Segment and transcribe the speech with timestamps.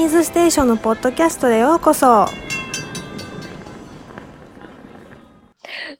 [0.00, 2.26] ニーズステーションのポッドキャストへようこそ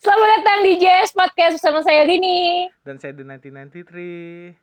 [0.01, 2.71] Selamat datang di JS Podcast bersama saya Rini.
[2.87, 4.55] Dan saya The 1993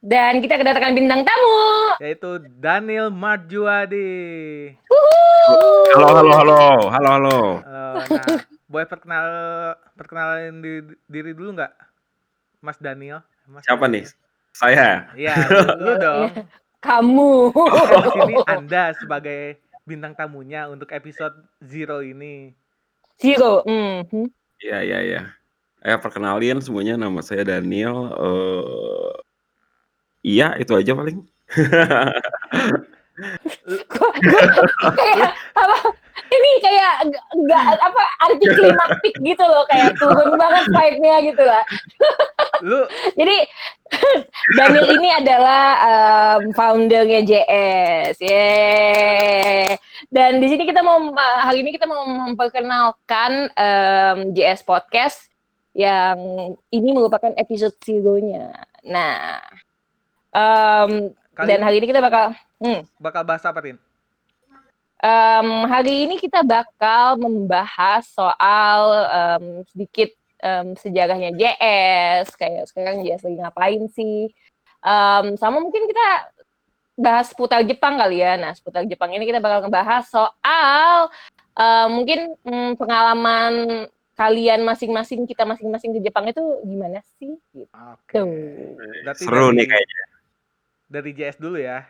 [0.00, 1.58] Dan kita kedatangan bintang tamu.
[1.98, 4.74] yaitu Daniel Marjuadi.
[5.92, 6.58] Halo, halo, halo,
[6.88, 7.36] halo, halo.
[7.62, 8.26] Halo, nah,
[8.66, 9.26] boleh perkenal
[9.94, 10.72] perkenalin di,
[11.06, 11.72] diri dulu nggak,
[12.58, 13.22] Mas Daniel?
[13.46, 14.02] Mas Siapa Daniel.
[14.02, 14.04] nih?
[14.52, 14.88] Saya.
[15.14, 16.30] Iya, lu, lu dong.
[16.87, 17.51] Kamu.
[17.51, 22.55] Di sini Anda sebagai bintang tamunya untuk episode zero ini.
[23.19, 23.67] Zero.
[23.67, 24.31] Mhm.
[24.63, 25.21] Iya, iya, iya.
[25.83, 28.07] Eh, perkenalin semuanya nama saya Daniel.
[28.15, 29.13] Eh,
[30.23, 31.19] iya, itu aja paling.
[33.87, 35.77] Kok- kok kayak apa?
[36.27, 41.63] Ini kayak nggak- nggak apa arti klimaktik gitu loh kayak turun banget vibe-nya gitu lah.
[42.65, 42.81] Lu
[43.13, 43.37] Jadi
[44.59, 48.19] Daniel ini adalah um, foundernya JS.
[48.19, 49.79] Yeay.
[50.11, 55.31] Dan di sini kita mau hari ini kita mau memperkenalkan um, JS Podcast
[55.77, 56.17] yang
[56.73, 58.49] ini merupakan episode zero-nya.
[58.81, 59.37] Nah,
[60.33, 63.77] um, kali dan hari ini kita bakal hmm, bakal bahas apa, Tin?
[65.01, 68.79] Um, hari ini kita bakal membahas soal
[69.09, 70.09] um, sedikit
[70.41, 74.29] um, sejarahnya JS, kayak sekarang JS lagi ngapain sih.
[74.81, 76.07] Um, sama mungkin kita
[76.97, 78.37] bahas seputar Jepang kali ya.
[78.37, 81.09] Nah, seputar Jepang ini kita bakal ngebahas soal
[81.53, 83.53] um, mungkin mm, pengalaman
[84.17, 87.37] kalian masing-masing, kita masing-masing di Jepang itu gimana sih?
[87.53, 87.69] Gitu.
[87.69, 88.17] Oke.
[89.05, 90.03] Berarti Seru dari, nih kayaknya.
[90.89, 91.85] Dari JS dulu ya.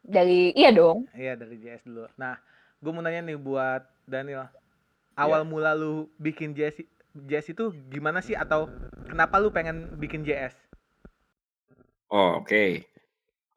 [0.00, 1.06] Dari, iya dong.
[1.12, 2.08] Iya, dari JS dulu.
[2.16, 2.40] Nah,
[2.80, 4.48] gue mau nanya nih buat Daniel.
[5.18, 6.80] Awal mula lu bikin JS
[7.14, 8.70] JS itu gimana sih atau
[9.10, 10.54] kenapa lu pengen bikin JS?
[12.10, 12.86] Oh, oke.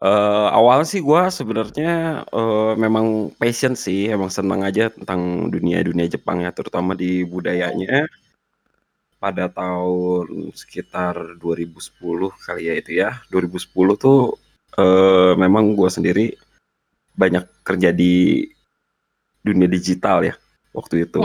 [0.04, 6.44] Eh, awalnya sih gua sebenarnya eh, memang passion sih, emang senang aja tentang dunia-dunia Jepang
[6.44, 8.10] ya, terutama di budayanya.
[9.24, 13.10] Pada tahun sekitar 2010 kali ya itu ya.
[13.32, 14.36] 2010 tuh
[14.78, 16.34] eh, memang gua sendiri
[17.14, 18.46] banyak kerja di
[19.44, 20.34] dunia digital ya
[20.74, 21.22] waktu itu.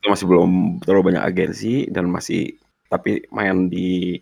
[0.00, 2.56] Itu masih belum terlalu banyak agensi dan masih
[2.90, 4.18] tapi main di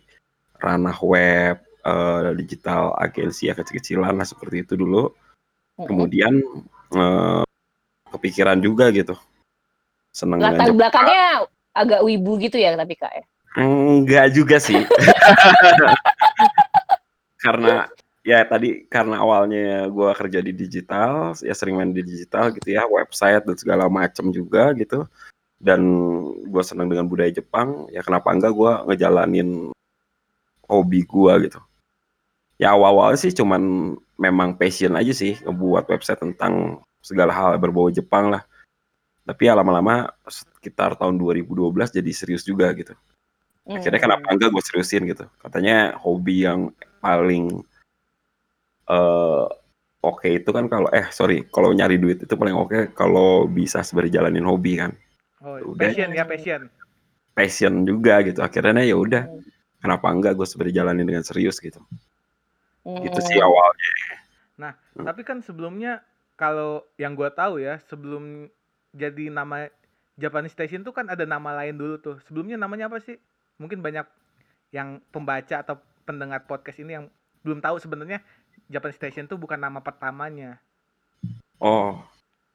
[0.59, 5.09] ranah web eh, digital agensi ya kecil-kecilan lah seperti itu dulu.
[5.79, 6.43] Kemudian
[6.93, 7.43] eh,
[8.11, 9.15] kepikiran juga gitu.
[10.13, 13.23] Seneng Latar belakangnya agak wibu gitu ya tapi kak ya.
[13.57, 14.77] enggak juga sih.
[17.43, 17.87] Karena
[18.29, 22.85] ya tadi karena awalnya gua kerja di digital ya sering main di digital gitu ya
[22.85, 25.09] website dan segala macam juga gitu.
[25.57, 25.81] Dan
[26.53, 29.73] gua senang dengan budaya Jepang ya kenapa enggak gua ngejalanin
[30.69, 31.57] hobi gua gitu.
[32.61, 38.29] Ya awal-awal sih cuman memang passion aja sih ngebuat website tentang segala hal berbau Jepang
[38.29, 38.45] lah.
[39.25, 42.93] Tapi ya lama-lama sekitar tahun 2012 jadi serius juga gitu.
[43.69, 44.05] Akhirnya Hmm.
[44.05, 45.25] kenapa enggak gue seriusin gitu.
[45.41, 47.63] Katanya hobi yang paling
[48.89, 49.45] eh
[50.01, 54.09] oke itu kan kalau eh sorry kalau nyari duit itu paling oke kalau bisa sembari
[54.09, 54.93] jalanin hobi kan
[55.39, 55.87] Oh, Udah.
[55.87, 56.61] passion ya, passion.
[57.31, 59.23] passion juga gitu akhirnya ya udah
[59.79, 61.79] kenapa enggak gue sembari jalanin dengan serius gitu
[62.83, 63.47] gitu sih Hmm.
[63.47, 63.91] awalnya
[64.99, 65.07] Hmm.
[65.07, 66.03] Tapi kan sebelumnya
[66.35, 68.51] kalau yang gua tahu ya, sebelum
[68.91, 69.71] jadi nama
[70.19, 72.19] Japanese Station tuh kan ada nama lain dulu tuh.
[72.27, 73.15] Sebelumnya namanya apa sih?
[73.55, 74.03] Mungkin banyak
[74.75, 77.05] yang pembaca atau pendengar podcast ini yang
[77.47, 78.19] belum tahu sebenarnya
[78.67, 80.59] Japanese Station tuh bukan nama pertamanya.
[81.57, 81.99] oh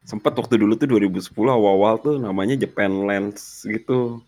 [0.00, 4.20] sempet waktu dulu tuh 2010 awal-awal tuh namanya Japan Lens gitu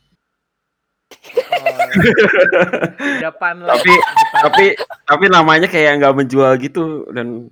[1.57, 1.79] Oh,
[3.21, 3.79] Japan lah.
[3.79, 4.41] Tapi- Japan.
[4.43, 4.65] tapi
[5.07, 7.49] tapi namanya kayak nggak menjual gitu dan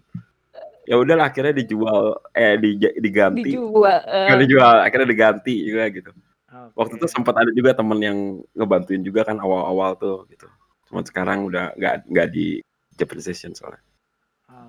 [0.84, 4.02] ya udahlah akhirnya dijual eh di, diganti dijual.
[4.04, 6.10] Nggak dijual akhirnya diganti juga gitu
[6.44, 6.74] Oke.
[6.76, 8.18] waktu itu sempat ada juga temen yang
[8.52, 10.44] ngebantuin juga kan awal-awal tuh gitu
[10.90, 12.60] cuman sekarang udah nggak nggak di
[12.94, 13.80] Japan Station soalnya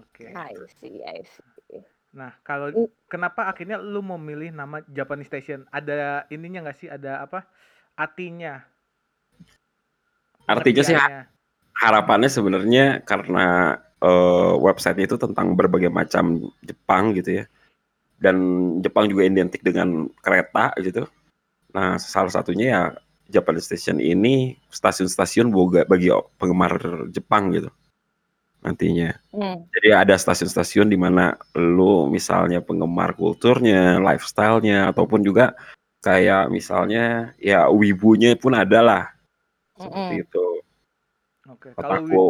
[0.02, 0.32] Oke.
[0.32, 1.84] I see, I see.
[2.16, 2.88] Nah, kalau Mm.
[3.12, 5.68] kenapa akhirnya lu mau milih nama Japanese Station?
[5.72, 6.88] Ada ininya nggak sih?
[6.88, 7.44] Ada apa?
[7.96, 8.64] Artinya?
[10.46, 10.98] artinya sih
[11.82, 17.46] harapannya sebenarnya karena eh, website itu tentang berbagai macam Jepang gitu ya
[18.22, 18.38] dan
[18.80, 21.10] Jepang juga identik dengan kereta gitu
[21.74, 22.82] nah salah satunya ya
[23.26, 25.50] Japan Station ini stasiun-stasiun
[25.90, 26.78] bagi penggemar
[27.10, 27.74] Jepang gitu
[28.66, 29.62] nantinya Hmm.
[29.70, 35.54] jadi ada stasiun-stasiun di mana lu misalnya penggemar kulturnya lifestyle-nya ataupun juga
[36.02, 39.04] kayak misalnya ya wibunya pun ada lah
[39.78, 40.24] seperti Mm-mm.
[40.26, 40.46] itu
[41.46, 41.70] Oke.
[41.78, 42.26] Kalau wi- otaku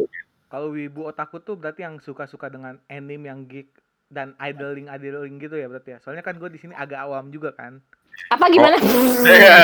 [0.45, 3.71] kalau wibu otaku tuh berarti yang suka-suka dengan anime yang geek
[4.07, 5.99] dan idling idling gitu ya berarti ya.
[5.99, 7.79] Soalnya kan gue di sini agak awam juga kan.
[8.27, 8.75] Apa gimana?
[9.25, 9.59] Iya.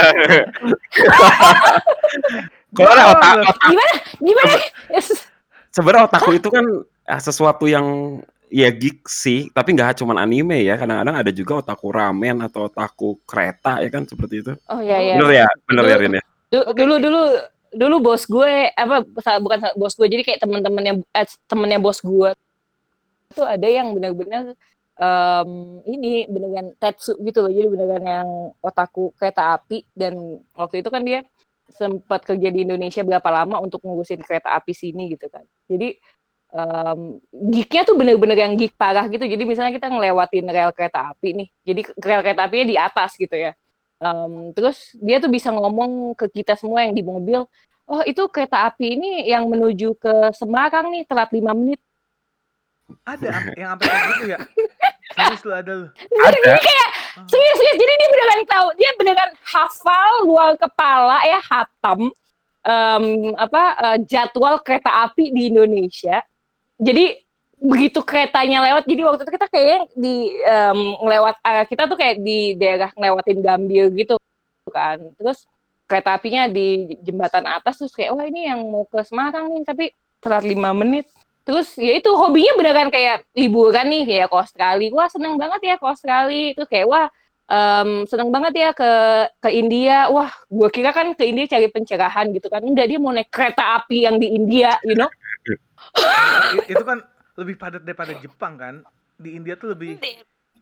[2.71, 3.94] Kalau otak, otak gimana?
[4.19, 4.53] Gimana?
[4.89, 5.07] Yes.
[5.71, 6.65] Sebenarnya otaku itu kan
[7.07, 8.19] ah, sesuatu yang
[8.51, 10.75] ya geek sih, tapi nggak cuma anime ya.
[10.75, 14.53] Kadang-kadang ada juga otaku ramen atau otaku kereta ya kan seperti itu.
[14.68, 15.15] Oh iya iya.
[15.18, 16.23] Bener ya, bener ya Rin ya.
[16.51, 17.21] Du- Dulu dulu
[17.71, 19.07] dulu bos gue apa
[19.39, 22.35] bukan bos gue jadi kayak teman-temannya eh, temennya bos gue
[23.31, 24.51] itu ada yang benar-benar
[25.00, 25.50] em,
[25.88, 28.29] ini beneran tetsu gitu loh jadi beneran yang
[28.59, 31.23] otaku kereta api dan waktu itu kan dia
[31.73, 35.97] sempat kerja di Indonesia berapa lama untuk ngurusin kereta api sini gitu kan jadi
[36.51, 37.00] em,
[37.31, 41.47] geeknya tuh bener-bener yang geek parah gitu jadi misalnya kita ngelewatin rel kereta api nih
[41.65, 43.51] jadi rel kereta apinya di atas gitu ya
[44.01, 47.45] Em, terus dia tuh bisa ngomong ke kita semua yang di mobil,
[47.85, 51.77] oh itu kereta api ini yang menuju ke Semarang nih telat lima menit.
[53.06, 54.39] Ada yang sampai kayak gitu ya.
[55.15, 55.87] Serius lu ada lu.
[55.91, 56.37] Ada.
[56.51, 57.27] Oh.
[57.27, 57.77] Serius, serius.
[57.77, 62.11] Jadi dia beneran tahu, dia beneran hafal luar kepala ya hatam
[62.65, 63.05] em,
[63.35, 66.23] apa eh, jadwal kereta api di Indonesia.
[66.81, 67.19] Jadi
[67.61, 72.17] begitu keretanya lewat, jadi waktu itu kita kayak di em, ngelewat eh, kita tuh kayak
[72.23, 74.15] di daerah ngelewatin Gambir gitu
[74.71, 74.97] kan.
[75.19, 75.45] Terus
[75.85, 79.85] kereta apinya di jembatan atas terus kayak wah ini yang mau ke Semarang nih tapi
[80.23, 81.09] telat lima menit.
[81.41, 84.89] Terus ya itu hobinya beneran kayak liburan nih kayak ke Australia.
[84.93, 86.45] Wah seneng banget ya ke Australia.
[86.53, 87.07] Itu kayak wah
[87.47, 88.91] em, seneng banget ya ke
[89.39, 90.05] ke India.
[90.07, 92.61] Wah gue kira kan ke India cari pencerahan gitu kan.
[92.61, 95.09] Enggak dia mau naik kereta api yang di India, you know.
[96.71, 97.01] Itu kan
[97.35, 98.75] lebih padat daripada Jepang kan.
[99.17, 99.97] Di India tuh lebih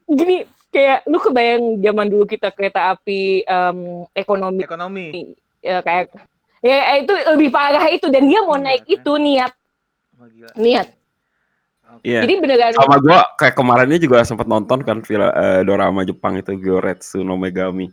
[0.09, 3.77] Gini kayak lu kebayang zaman dulu kita kereta api em,
[4.11, 5.05] ekonomi ekonomi.
[5.61, 6.09] ya, kayak
[6.59, 8.95] ya itu lebih parah itu dan dia mau Iya, naik kan?
[8.95, 9.51] itu niat
[10.27, 10.51] Gila.
[10.60, 10.88] niat.
[12.06, 12.21] Iya.
[12.21, 16.54] Jadi beneran Sama gua kayak kemarinnya juga sempat nonton kan film eh, dorama Jepang itu
[16.54, 17.89] Gyoretsu no Megami.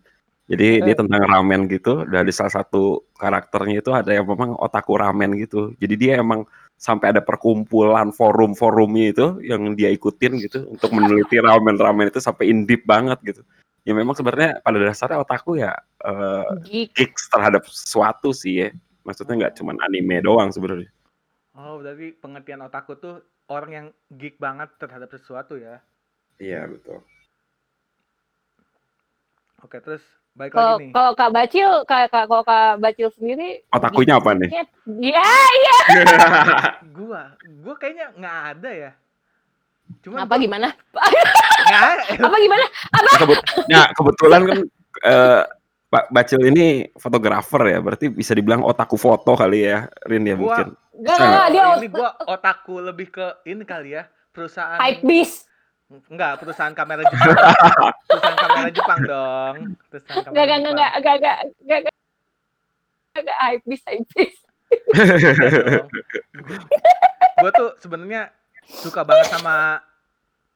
[0.47, 2.07] Jadi dia tentang ramen gitu.
[2.07, 5.75] Dari salah satu karakternya itu ada yang memang otaku ramen gitu.
[5.81, 6.47] Jadi dia emang
[6.77, 12.63] sampai ada perkumpulan forum-forumnya itu yang dia ikutin gitu untuk meneliti ramen-ramen itu sampai in
[12.69, 13.43] deep banget gitu.
[13.83, 15.75] Ya memang sebenarnya pada dasarnya otaku ya
[16.05, 16.95] eh, geek.
[16.95, 18.69] geeks terhadap sesuatu sih ya.
[19.03, 20.91] Maksudnya nggak cuma anime doang sebenarnya.
[21.57, 23.17] Oh, berarti pengertian otaku tuh
[23.49, 25.81] orang yang geek banget terhadap sesuatu ya.
[26.37, 27.01] Iya betul.
[29.65, 30.05] Oke, terus
[30.37, 30.93] balik Kalau lagi nih.
[30.93, 34.51] kalau Kak Bacil, Kak, Kak- kalau Kak Bacil sendiri Otakunya apa nih?
[35.01, 35.77] Ya, iya.
[36.97, 37.33] Gua,
[37.65, 38.91] gua kayaknya nggak ada ya.
[40.05, 40.69] Cuma Apa gimana?
[41.65, 42.21] nggak.
[42.21, 42.65] Apa gimana?
[43.17, 44.59] Kebet- nah, kebetulan kan
[45.03, 45.43] eh,
[45.87, 50.53] Pak Bacil ini fotografer ya, berarti bisa dibilang otaku foto kali ya, Rin ya Gua-
[50.53, 50.69] mungkin.
[50.97, 51.29] Enggak, Sangat.
[51.29, 54.05] enggak, dia ini gua otaku lebih ke ini kali ya.
[54.31, 55.45] Perusahaan hype beast.
[56.09, 57.37] Enggak, perusahaan kamera Jepang.
[58.09, 59.55] perusahaan kamera Jepang dong.
[59.87, 60.97] Perusahaan kamera Enggak, enggak, enggak, Jepang.
[60.97, 61.93] enggak, enggak, enggak, enggak, enggak,
[63.15, 64.39] enggak, hype beast, hype beast.
[67.37, 68.33] gue tuh sebenarnya
[68.67, 69.79] suka banget sama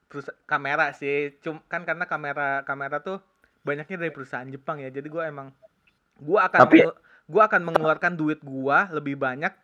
[0.09, 3.23] perusa- kamera sih cum kan karena kamera kamera tuh
[3.61, 5.55] banyaknya dari perusahaan Jepang ya jadi gue emang
[6.19, 6.83] gue akan Tapi-
[7.25, 9.55] gua akan mengeluarkan duit gua lebih banyak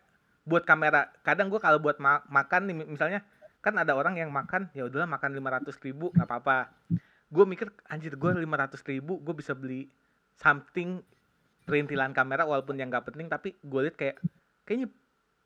[0.47, 3.19] buat kamera kadang gue kalau buat ma- makan nih mi- misalnya
[3.59, 6.71] kan ada orang yang makan ya udahlah makan 500 ribu nggak apa-apa
[7.27, 9.91] gue mikir anjir gue 500 ribu gue bisa beli
[10.33, 11.03] something
[11.61, 14.15] perintilan kamera walaupun yang nggak penting tapi gue liat kayak
[14.63, 14.87] kayaknya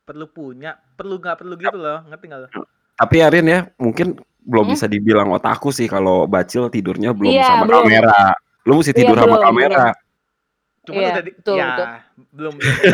[0.02, 2.50] perlu punya perlu nggak perlu gitu loh ngerti nggak lo
[2.94, 4.14] Tapi ya Rin ya, mungkin
[4.46, 4.74] belum Hmm?
[4.78, 7.82] bisa dibilang otaku sih kalau Bacil tidurnya belum Iya, sama belum.
[7.82, 8.38] kamera.
[8.62, 9.86] Lu mesti Iya, tidur sama belum, kamera.
[10.88, 11.88] Cuma Iya, udah di, betul, ya betul.
[12.34, 12.94] belum belum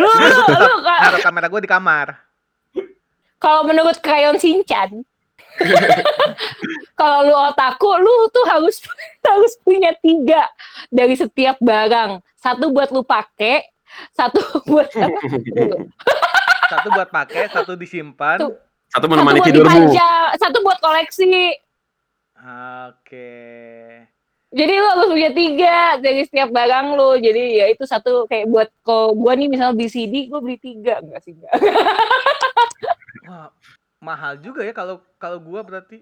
[0.00, 2.28] Lu, lu, naruh kamera gue di kamar
[3.38, 5.06] kalau menurut Krayon Shinchan,
[7.00, 8.82] kalau lu otaku, lu tuh harus
[9.30, 10.50] harus punya tiga
[10.90, 12.18] dari setiap barang.
[12.38, 13.62] Satu buat lu pakai,
[14.14, 15.20] satu buat apa?
[16.68, 18.52] satu buat pakai satu disimpan Tuh.
[18.92, 19.88] Satu satu menemani buat tidurmu.
[20.36, 21.56] satu buat koleksi.
[22.38, 23.30] oke
[24.48, 27.20] Jadi lu harus punya tiga dari setiap barang lu.
[27.20, 31.04] Jadi ya itu satu kayak buat kalau gua nih misalnya beli CD, gua beli tiga
[31.04, 31.52] enggak sih enggak.
[33.28, 33.52] wah
[34.00, 35.98] mahal juga ya kalau kalau gue berarti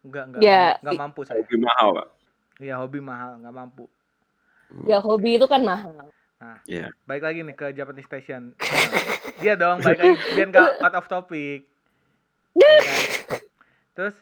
[0.00, 2.08] nggak nggak Ya, nggak i- mampu saya Lebih mahal, Pak.
[2.56, 3.84] Iya hobi mahal nggak mampu
[4.86, 6.08] ya hobi itu kan mahal.
[7.04, 8.54] Baik lagi nih ke Japanese Station.
[9.42, 11.66] Dia dong, baik lagi biar nggak out of topic.
[12.54, 13.40] Ya kan?
[13.92, 14.16] Terus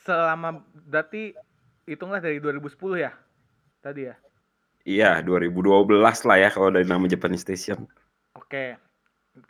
[0.00, 1.36] selama berarti
[1.90, 3.10] hitunglah dari 2010 ya?
[3.82, 4.14] Tadi ya.
[4.86, 7.84] Iya, 2012 lah ya kalau dari nama Japanese Station.
[8.38, 8.78] Oke.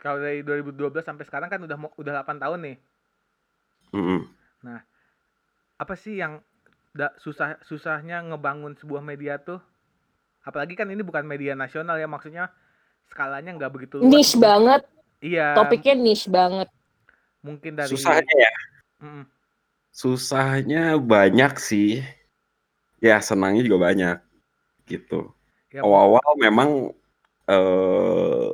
[0.01, 2.77] Kalau dari 2012 sampai sekarang kan udah udah 8 tahun nih.
[3.93, 4.21] Mm-mm.
[4.65, 4.81] Nah,
[5.77, 6.39] apa sih yang
[6.93, 9.59] da- susah susahnya ngebangun sebuah media tuh?
[10.41, 12.49] Apalagi kan ini bukan media nasional ya, maksudnya
[13.11, 14.09] skalanya nggak begitu luas.
[14.09, 14.81] Niche banget,
[15.21, 16.69] Iya, topiknya niche banget.
[17.41, 18.53] mungkin dari Susahnya ya,
[19.01, 19.25] Mm-mm.
[19.89, 22.05] susahnya banyak sih.
[23.01, 24.17] Ya senangnya juga banyak
[24.85, 25.33] gitu.
[25.73, 26.69] Ya, Awal-awal memang
[27.49, 28.51] eh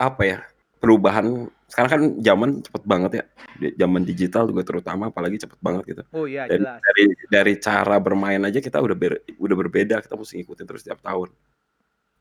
[0.00, 0.38] apa ya
[0.80, 5.84] perubahan sekarang kan zaman cepet banget ya Di- zaman digital juga terutama apalagi cepet banget
[5.94, 6.80] gitu Oh iya dari jelas.
[6.82, 10.98] dari dari cara bermain aja kita udah ber- udah berbeda kita mesti ngikutin terus tiap
[10.98, 11.30] tahun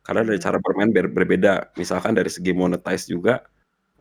[0.03, 0.45] karena dari Hmm.
[0.45, 3.41] cara bermain ber- berbeda misalkan dari segi monetize juga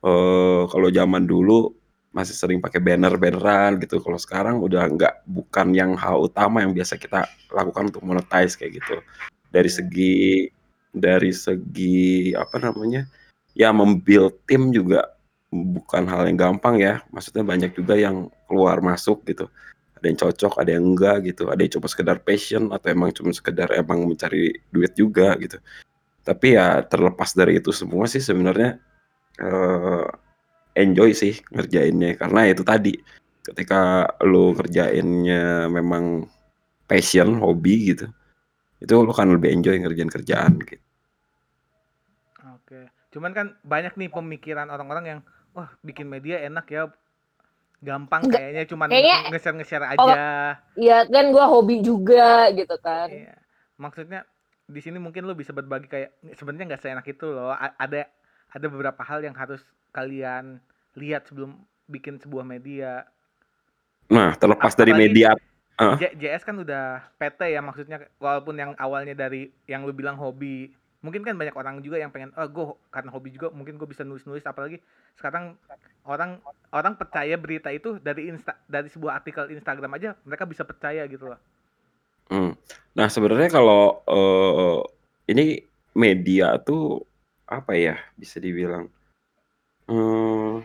[0.00, 1.72] eh kalau zaman dulu
[2.10, 4.02] masih sering pakai banner-banneran gitu.
[4.02, 8.82] Kalau sekarang udah nggak bukan yang hal utama yang biasa kita lakukan untuk monetize kayak
[8.82, 8.98] gitu.
[9.50, 9.78] Dari Hmm.
[9.78, 10.14] segi
[10.90, 13.06] dari segi apa namanya
[13.54, 15.06] ya membuild tim juga
[15.54, 17.02] bukan hal yang gampang ya.
[17.14, 19.46] Maksudnya banyak juga yang keluar masuk gitu.
[19.98, 21.46] Ada yang cocok ada yang enggak gitu.
[21.46, 25.62] Ada yang cuma sekedar passion atau emang cuma sekedar emang mencari duit juga gitu.
[26.26, 28.82] Tapi ya terlepas dari itu semua sih sebenarnya
[29.38, 30.06] eh,
[30.72, 32.94] enjoy sih ngerjainnya karena itu tadi
[33.42, 36.26] ketika lo ngerjainnya memang
[36.84, 38.06] passion hobi gitu
[38.78, 40.82] itu lo kan lebih enjoy ngerjain kerjaan gitu
[42.40, 42.80] Oke.
[43.10, 46.88] Cuman kan banyak nih pemikiran orang-orang yang wah bikin media enak ya.
[47.80, 48.38] Gampang Enggak.
[48.38, 50.04] kayaknya cuman Kayaknya- nge-share-nge-share Oh.
[50.06, 50.20] aja.
[50.76, 53.08] Iya kan gue hobi juga gitu kan.
[53.08, 53.34] Iya.
[53.74, 54.20] Maksudnya
[54.64, 57.50] di sini mungkin lu bisa berbagi kayak sebenarnya nggak seenak itu loh.
[57.50, 58.04] A- ada
[58.46, 60.58] ada beberapa hal yang harus kalian
[60.98, 61.58] lihat sebelum
[61.90, 63.06] bikin sebuah media.
[64.10, 65.30] nah terlepas dari media?
[65.96, 70.70] J- JS kan udah PT ya maksudnya walaupun yang awalnya dari yang lu bilang hobi
[71.00, 74.04] mungkin kan banyak orang juga yang pengen oh gue karena hobi juga mungkin gue bisa
[74.04, 74.76] nulis nulis apalagi
[75.16, 75.56] sekarang
[76.04, 76.36] orang
[76.76, 81.32] orang percaya berita itu dari insta dari sebuah artikel Instagram aja mereka bisa percaya gitu
[81.32, 81.40] loh
[82.30, 82.54] Hmm.
[82.94, 84.78] Nah, sebenarnya kalau eh,
[85.34, 85.58] ini
[85.98, 87.02] media tuh
[87.50, 88.86] apa ya bisa dibilang
[89.90, 90.62] hmm,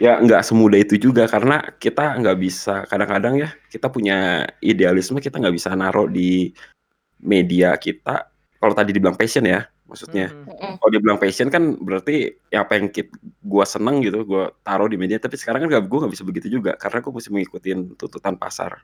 [0.00, 5.36] ya nggak semudah itu juga karena kita nggak bisa kadang-kadang ya kita punya idealisme kita
[5.36, 6.50] nggak bisa naruh di
[7.22, 8.26] media kita
[8.58, 10.48] kalau tadi dibilang passion ya maksudnya Mhm.
[10.48, 10.72] Mm-mm.
[10.80, 13.12] kalau dibilang passion kan berarti ya apa yang kit,
[13.44, 16.48] gua seneng gitu gua taruh di media tapi sekarang kan gak, gua nggak bisa begitu
[16.48, 18.80] juga karena gua mesti mengikuti tuntutan pasar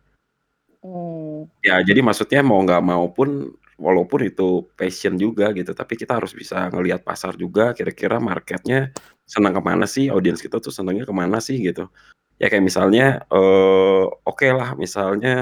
[0.82, 1.50] Hmm.
[1.61, 6.30] Ya, jadi maksudnya mau nggak mau pun, walaupun itu passion juga gitu, tapi kita harus
[6.35, 8.94] bisa ngelihat pasar juga, kira-kira marketnya
[9.26, 11.90] senang ke mana sih, audiens kita tuh senangnya ke mana sih gitu.
[12.38, 15.35] Ya kayak misalnya, eh oke lah, misalnya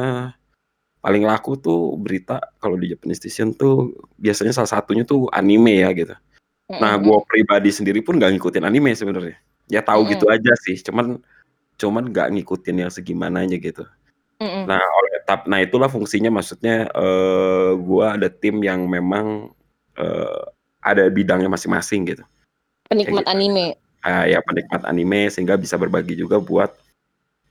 [1.05, 5.93] paling laku tuh berita kalau di Japanese Station tuh biasanya salah satunya tuh anime ya
[5.93, 6.17] gitu.
[6.67, 9.39] Nah, gue pribadi sendiri pun nggak ngikutin anime sebenarnya.
[9.71, 11.23] Ya tahu gitu aja sih, cuman
[11.79, 13.87] cuman nggak ngikutin yang segimananya gitu.
[14.43, 19.49] Nah, oleh tap nah itulah fungsinya maksudnya eh gua ada tim yang memang
[19.97, 20.43] eh
[20.85, 22.25] ada bidangnya masing-masing gitu.
[22.87, 23.33] Penikmat gitu.
[23.33, 23.67] anime.
[24.07, 26.71] Ah, ya penikmat anime sehingga bisa berbagi juga buat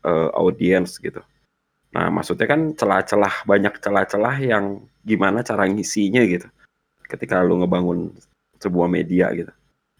[0.07, 1.19] eh, audiens gitu.
[1.91, 6.47] Nah, maksudnya kan celah-celah banyak celah-celah yang gimana cara ngisinya gitu.
[7.11, 8.15] Ketika lu ngebangun
[8.59, 9.51] sebuah media gitu.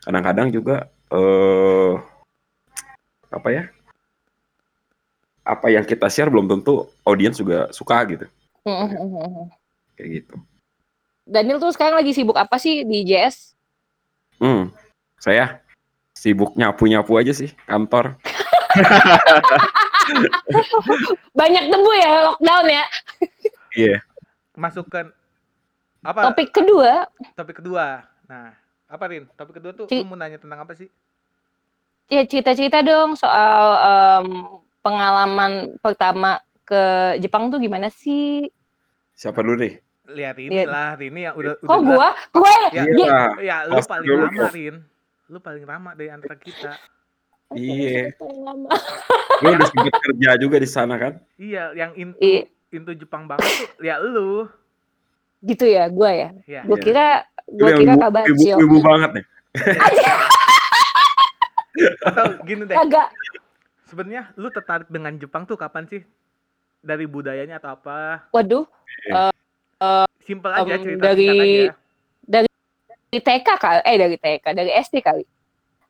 [0.04, 1.94] Kadang-kadang juga eh
[3.36, 3.64] apa ya?
[5.46, 8.26] Apa yang kita share belum tentu audiens juga suka gitu.
[8.66, 9.46] Mm-mm.
[9.94, 10.36] Kayak gitu.
[11.26, 13.54] Daniel tuh sekarang lagi sibuk apa sih di JS?
[14.42, 14.74] Hmm,
[15.22, 15.62] saya
[16.12, 18.18] sibuk nyapu-nyapu aja sih kantor.
[21.40, 22.86] Banyak debu ya lockdown ya.
[23.76, 23.98] Iya.
[24.56, 25.12] masukkan
[26.00, 28.56] apa Topik kedua, topik kedua nah
[28.88, 30.88] apa Rin topik kedua tuh lu mau nanya tentang apa sih
[32.08, 34.28] ya cerita-cerita dong soal em,
[34.86, 35.52] pengalaman
[35.82, 36.82] pertama ke
[37.18, 38.46] Jepang tuh gimana sih?
[39.12, 39.82] Siapa dulu nih?
[40.06, 40.70] lihat ini Lihat.
[40.70, 42.10] lah Rini yang udah Kok udah gua?
[42.30, 43.20] Gue ya, Iya.
[43.42, 44.46] ya lu paling dulu lama.
[44.54, 44.76] Rin
[45.26, 46.78] lu paling lama dari antara kita
[47.50, 48.14] Iya.
[49.42, 51.18] Lu udah sempet kerja juga di sana kan?
[51.36, 54.46] iya yang into Iya, into Jepang banget tuh ya lu
[55.42, 56.30] gitu ya, gue ya.
[56.46, 56.84] ya Gue Iya.
[56.84, 57.08] kira,
[57.52, 59.26] yang kira ibu, kabar ibu, ibu banget nih.
[62.04, 63.08] atau gini deh Agak.
[63.86, 66.02] Sebenarnya lu tertarik dengan Jepang tuh kapan sih
[66.80, 68.66] dari budayanya atau apa Waduh,
[70.20, 71.74] simpel aja Em, cerita dari- aja
[72.26, 72.50] dari
[73.16, 75.24] TK kali, eh dari TK, dari SD kali.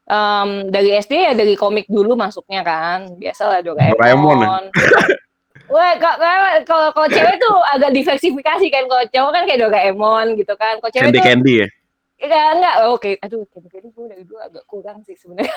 [0.06, 3.96] Em, dari SD ya dari komik dulu masuknya kan, biasalah Doraemon.
[3.98, 4.50] Doraemon, ya?
[5.74, 6.20] Wah, kok-
[6.64, 10.92] kalau kalau cewek tuh agak diversifikasi kan, kalau cowok kan kayak Doraemon gitu kan, kalau
[10.94, 11.68] cewek Candy tuh Candy ya?
[12.16, 15.52] enggak enggak, oke, aduh, Candy Candy gue dari dulu agak kurang sih sebenarnya.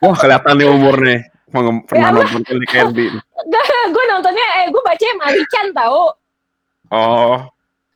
[0.00, 1.18] Wah kelihatan nih umurnya.
[1.54, 3.06] Pengem- pernah nonton Kelly Candy.
[3.94, 6.10] gue nontonnya eh gue bacanya Marichan tau
[6.90, 7.38] Oh,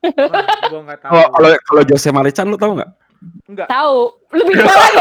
[0.00, 1.12] Wah, gua nggak tahu.
[1.28, 2.90] kalau kalau Jose Marichan lu tahu nggak?
[3.44, 3.66] Enggak.
[3.66, 3.98] tahu
[4.30, 4.98] lebih tua lagi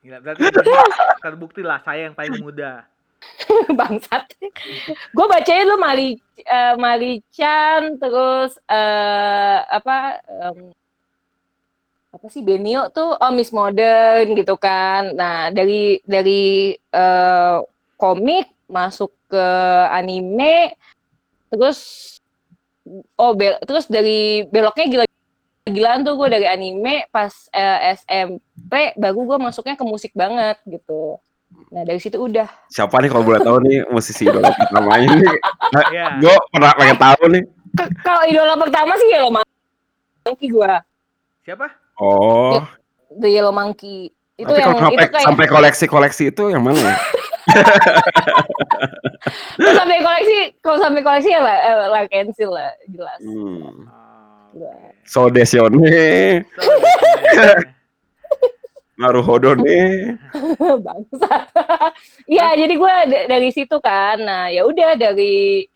[0.00, 0.42] Gila, berarti
[1.18, 2.84] terbukti lah saya yang paling muda.
[3.74, 4.24] bangsat
[5.10, 10.72] gue bacanya lu Mari eh, Marichan terus eh apa em,
[12.14, 17.56] apa sih Benio tuh oh Miss Modern gitu kan nah dari dari eh,
[17.98, 19.46] komik masuk ke
[19.90, 20.78] anime
[21.50, 21.78] terus
[23.18, 25.04] oh bel- terus dari beloknya gila
[25.66, 31.18] gilaan tuh gue dari anime pas eh, SMP baru gue masuknya ke musik banget gitu
[31.74, 35.38] nah dari situ udah Siapa nih kalau boleh tahu nih musisi idola pertamanya nih?
[35.94, 36.06] Iya.
[36.22, 37.42] Gue pernah pengen tahu nih.
[38.02, 40.82] Kalau idola pertama sih Yellow Monkey gua
[41.42, 41.83] Siapa?
[41.96, 42.58] Oh,
[43.14, 46.80] The Yellow Monkey itu tapi yang kalau sampai, itu kayak sampai koleksi-koleksi itu yang mana?
[46.82, 46.96] ya?
[49.54, 53.86] kalau sampai koleksi kalau sampai koleksi ya lah eh, lah cancel lah jelas Hmm.
[55.02, 55.82] So Desione.
[58.94, 60.14] Naruhodo nih.
[60.86, 61.50] bangsa
[62.30, 65.66] iya jadi gua d- dari situ kan nah ya udah dari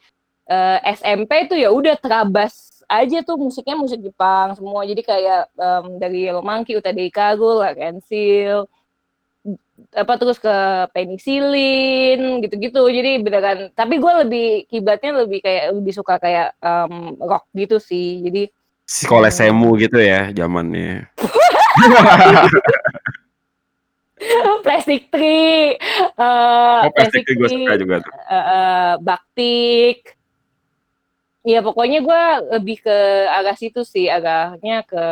[0.47, 5.85] eh, SMP tuh ya udah terabas aja tuh musiknya musik Jepang semua jadi kayak em,
[5.97, 8.65] dari Yellow Monkey Uta Deikago lah cancel
[9.95, 10.53] apa terus ke
[10.91, 17.45] penisilin gitu-gitu jadi beneran tapi gue lebih kiblatnya lebih kayak lebih suka kayak em, rock
[17.53, 18.43] gitu sih jadi
[18.89, 21.13] Sekolah semu gitu ya zamannya.
[24.65, 28.11] plastic tree eh Oh, plastik gue suka juga tuh.
[28.11, 30.18] eh, eh, baktik
[31.47, 32.23] ya pokoknya gue
[32.59, 32.97] lebih ke
[33.31, 35.05] arah situ sih arahnya ke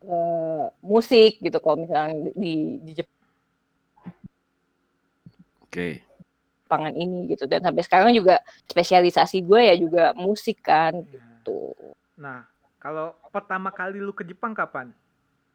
[0.00, 0.18] ke
[0.80, 2.92] musik gitu kalau misalnya di, di
[5.70, 6.02] Oke.
[6.66, 11.74] Jepangan ini gitu dan sampai sekarang juga spesialisasi gue ya juga musik kan gitu
[12.20, 12.44] Nah,
[12.76, 14.92] kalau pertama kali lu ke Jepang kapan?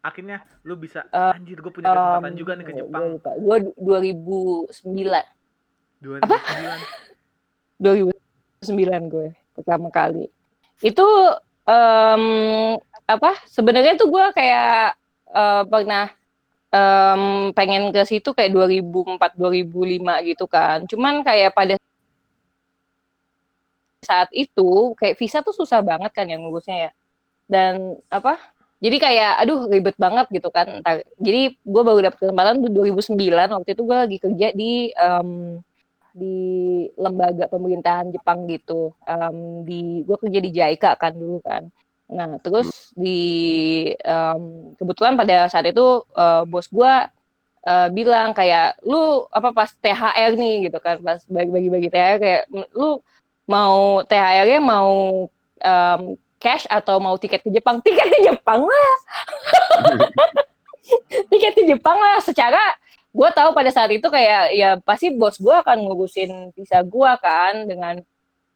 [0.02, 3.22] Akhirnya lu bisa Eh, anjir gue punya kesempatan Em, juga nih ke gue Jepang.
[3.38, 5.22] Gue 2009
[7.82, 8.25] 2009.
[8.74, 10.28] 2009 gue pertama kali.
[10.82, 11.06] Itu
[11.66, 12.24] em,
[13.06, 13.32] apa?
[13.50, 14.98] Sebenarnya tuh gue kayak
[15.32, 16.06] eh, pernah
[16.74, 17.22] em,
[17.56, 20.84] pengen ke situ kayak 2004 2005 gitu kan.
[20.90, 21.76] Cuman kayak pada
[24.06, 26.92] saat itu kayak visa tuh susah banget kan yang ngurusnya ya.
[27.50, 28.38] Dan apa?
[28.84, 30.84] Jadi kayak aduh ribet banget gitu kan.
[31.18, 33.18] Jadi gue baru dapet kesempatan tuh 2009
[33.56, 35.30] waktu itu gue lagi kerja di em,
[36.16, 38.96] di lembaga pemerintahan Jepang gitu.
[39.04, 41.68] Em, di gue kerja di JICA kan dulu kan.
[42.08, 43.20] Nah terus di
[44.00, 46.94] em, kebetulan pada saat itu eh, bos gue
[47.68, 53.04] eh, bilang kayak lu apa pas THR nih gitu kan pas bagi-bagi THR kayak lu
[53.46, 54.92] mau THR-nya mau
[55.60, 56.02] em,
[56.40, 58.96] cash atau mau tiket ke Jepang tiket ke Jepang lah
[61.34, 62.62] tiket ke Jepang lah secara
[63.16, 67.64] gue tahu pada saat itu kayak ya pasti bos gue akan ngurusin visa gue kan
[67.64, 67.96] dengan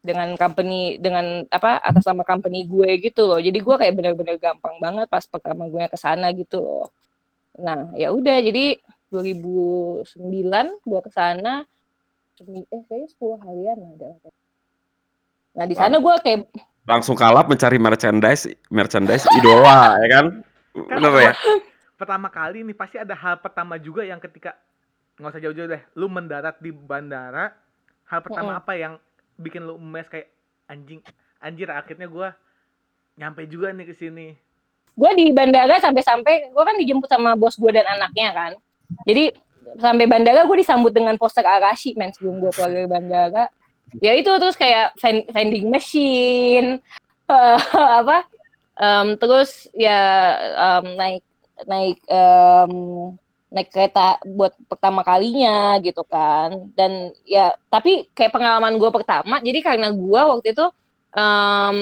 [0.04, 4.76] dengan company dengan apa atas nama company gue gitu loh jadi gue kayak bener-bener gampang
[4.76, 6.86] banget pas pertama gue ke sana gitu loh
[7.56, 8.76] nah ya udah jadi
[9.08, 10.04] 2009
[10.84, 11.64] gue ke sana
[12.40, 14.10] eh kayaknya 10 harian ada
[15.56, 16.44] nah di sana gue kayak
[16.88, 20.26] Langsung kalap mencari merchandise, merchandise idola ya kan?
[20.74, 21.32] Kan Bener ya?
[22.00, 24.56] pertama kali nih pasti ada hal pertama juga yang ketika
[25.20, 27.52] nggak usah jauh-jauh deh, lu mendarat di bandara,
[28.08, 28.96] hal pertama apa yang
[29.36, 30.32] bikin lu emes kayak
[30.64, 31.04] anjing,
[31.44, 32.32] anjir akhirnya gua
[33.20, 34.32] nyampe juga nih ke sini.
[34.90, 38.52] gue di bandara sampai-sampai gue kan dijemput sama bos gue dan anaknya kan.
[39.08, 39.32] Jadi
[39.80, 43.44] sampai bandara gue disambut dengan poster Arashi men sebelum gue keluar dari bandara.
[44.02, 46.84] Ya itu terus kayak ven- vending machine
[47.32, 48.28] eh, apa
[48.76, 50.00] em, terus ya
[50.58, 51.22] em, naik
[51.66, 52.72] naik em,
[53.50, 59.58] naik kereta buat pertama kalinya gitu kan dan ya tapi kayak pengalaman gue pertama jadi
[59.64, 60.66] karena gue waktu itu
[61.14, 61.78] em,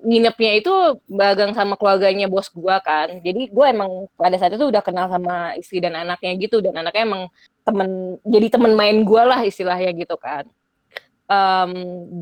[0.00, 0.72] nginepnya itu
[1.08, 3.20] bagang sama keluarganya bos gua kan.
[3.20, 7.02] Jadi gua emang pada saat itu udah kenal sama istri dan anaknya gitu dan anaknya
[7.04, 7.22] emang
[7.64, 10.48] temen jadi temen main gua lah istilahnya gitu kan.
[11.30, 11.72] Em,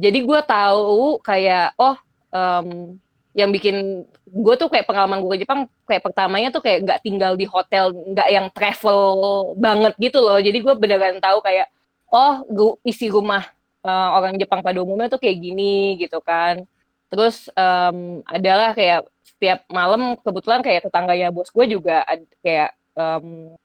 [0.02, 1.96] jadi gua tahu kayak oh
[2.34, 2.98] em,
[3.38, 7.32] yang bikin gue tuh kayak pengalaman gue ke Jepang kayak pertamanya tuh kayak nggak tinggal
[7.38, 8.98] di hotel nggak yang travel
[9.54, 11.70] banget gitu loh jadi gue beneran tahu kayak
[12.10, 13.46] oh gu- isi rumah
[13.84, 16.64] eh, orang Jepang pada umumnya tuh kayak gini gitu kan.
[17.08, 23.56] Terus em, adalah kayak setiap malam kebetulan kayak tetangganya bos gue juga ad- kayak em,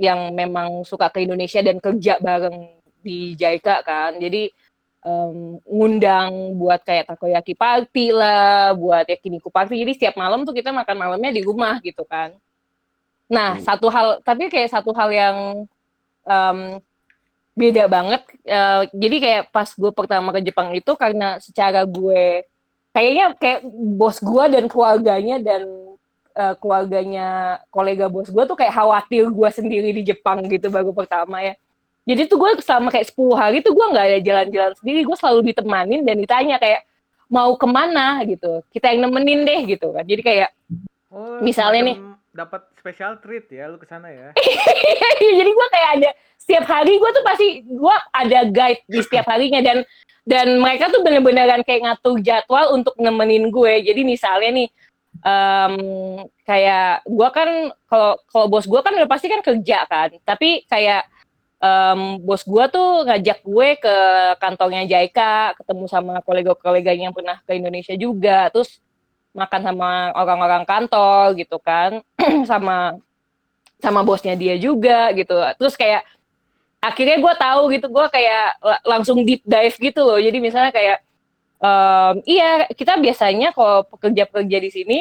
[0.00, 2.72] yang memang suka ke Indonesia dan kerja bareng
[3.04, 4.16] di JICA kan.
[4.18, 4.50] Jadi
[5.04, 9.76] um, ngundang buat kayak takoyaki party lah, buat yakiniku party.
[9.80, 12.36] Jadi setiap malam tuh kita makan malamnya di rumah gitu kan.
[13.30, 13.64] Nah, Hmm.
[13.64, 15.36] satu hal tapi kayak satu hal yang
[16.26, 16.58] um,
[17.54, 18.22] beda banget.
[18.46, 22.42] eh, jadi kayak pas gue pertama ke Jepang itu karena secara gue
[22.90, 23.60] kayaknya kayak
[23.94, 25.62] bos gue dan keluarganya dan
[26.34, 31.38] eh, keluarganya kolega bos gue tuh kayak khawatir gue sendiri di Jepang gitu baru pertama
[31.44, 31.54] ya.
[32.10, 35.40] Jadi tuh gue selama kayak 10 hari tuh gue nggak ada jalan-jalan sendiri, gue selalu
[35.54, 36.82] ditemanin dan ditanya kayak
[37.30, 40.02] mau ke mana gitu, kita yang nemenin deh gitu kan.
[40.02, 40.50] Jadi kayak
[41.10, 41.96] Oh, Misalnya nih.
[42.30, 44.30] dapat special treat ya lu ke sana ya.
[45.38, 49.58] jadi gue kayak ada setiap hari gue tuh pasti gue ada guide di setiap harinya
[49.58, 49.82] dan
[50.22, 54.68] dan mereka tuh bener-beneran kayak ngatur jadwal untuk nemenin gue jadi misalnya nih
[55.26, 55.74] em,
[56.46, 57.48] kayak gue kan
[57.90, 61.10] kalau kalau bos gue kan udah pasti kan kerja kan tapi kayak
[61.60, 63.96] em, bos gue tuh ngajak gue ke
[64.40, 68.48] kantornya Jaika ketemu sama kolega-koleganya yang pernah ke Indonesia juga.
[68.48, 68.80] Terus
[69.30, 72.02] makan sama orang-orang kantor gitu kan
[72.50, 72.98] sama
[73.78, 75.36] sama bosnya dia juga gitu.
[75.60, 76.02] Terus kayak
[76.80, 80.18] akhirnya gue tahu gitu gue kayak la- langsung deep dive gitu loh.
[80.18, 80.98] Jadi misalnya kayak
[81.60, 84.98] em, iya kita biasanya kalau pekerja-pekerja di sini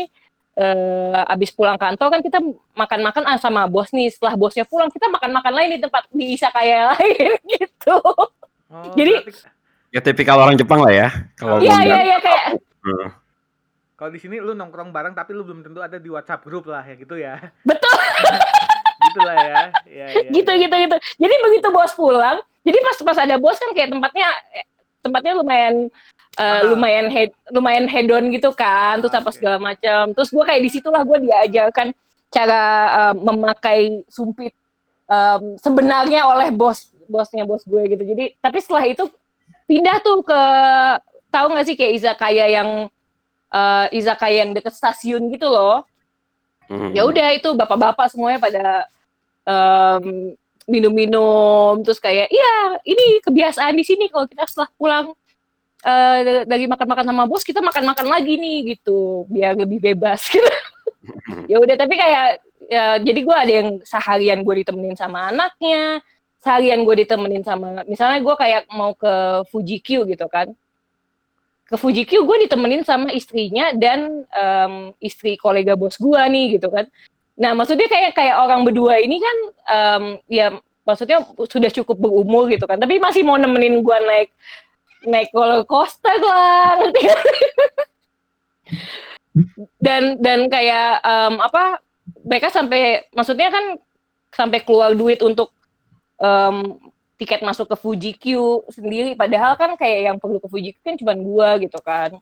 [0.60, 2.38] eh, abis pulang kantor kan kita
[2.76, 6.84] makan-makan ah, sama bos nih setelah bosnya pulang kita makan-makan lain di tempat di kayak
[7.00, 7.98] lain gitu
[8.69, 9.26] Oh, Jadi-
[9.89, 11.10] Ya tipikal orang Jepang lah ya.
[11.34, 13.10] Kalau iya iya iya kayak Hmm.
[13.98, 16.86] kalau di sini lu nongkrong bareng tapi lu belum tentu ada di WhatsApp grup lah
[16.86, 17.41] ya gitu ya.
[17.67, 17.89] betul
[19.10, 19.62] gitu lah ya.
[19.84, 23.74] Iya, iya, gitu gitu gitu jadi begitu bos pulang jadi pas pas ada bos kan
[23.74, 24.65] kayak tempatnya eh,
[25.02, 25.76] tempatnya lumayan
[26.38, 26.70] eh, Mahal.
[26.76, 30.13] lumayan head lumayan hedon gitu kan terus Ah, apa segala macam.
[30.13, 31.96] Terus gue kayak di situlah gue diajarkan
[32.30, 32.62] cara
[32.94, 33.80] eh, memakai
[34.12, 34.54] sumpit
[35.10, 38.04] em, sebenarnya oleh bos bosnya bos gue gitu.
[38.06, 39.10] Jadi tapi setelah itu
[39.65, 40.42] pindah tuh ke
[41.30, 42.70] tahu nggak sih kayak izakaya yang
[43.50, 45.82] eh, izakaya yang deket stasiun gitu loh.
[46.70, 46.94] Hmm.
[46.94, 48.86] ya udah itu bapak-bapak semuanya pada
[49.42, 50.38] em,
[50.70, 55.06] minum-minum terus kayak iya ini kebiasaan di sini kalau kita setelah pulang
[55.86, 59.30] eh, dari makan-makan sama bos kita makan-makan lagi nih gitu.
[59.30, 60.52] Biar lebih bebas gitu.
[61.48, 66.04] Ya udah tapi kayak ya, jadi gue ada yang seharian gue ditemenin sama anaknya
[66.39, 70.52] seharian gue ditemenin sama misalnya gue kayak mau ke Fuji Q gitu kan.
[71.68, 76.72] Ke Fuji Q gue ditemenin sama istrinya dan em, istri kolega bos gue nih gitu
[76.72, 76.88] kan.
[77.36, 79.38] Nah maksudnya kayak kayak orang berdua ini kan
[79.68, 80.48] em, ya
[80.88, 82.80] maksudnya sudah cukup berumur gitu kan.
[82.80, 84.32] Tapi masih mau nemenin gue naik
[85.07, 86.79] naik roller coaster lah
[89.79, 91.79] dan dan kayak em, apa
[92.25, 93.65] mereka sampai maksudnya kan
[94.35, 95.55] sampai keluar duit untuk
[96.19, 96.77] em,
[97.19, 98.25] tiket masuk ke Fuji Q
[98.71, 99.12] sendiri.
[99.15, 102.19] Padahal kan kayak yang perlu ke Fuji Q kan cuma gua gitu kan.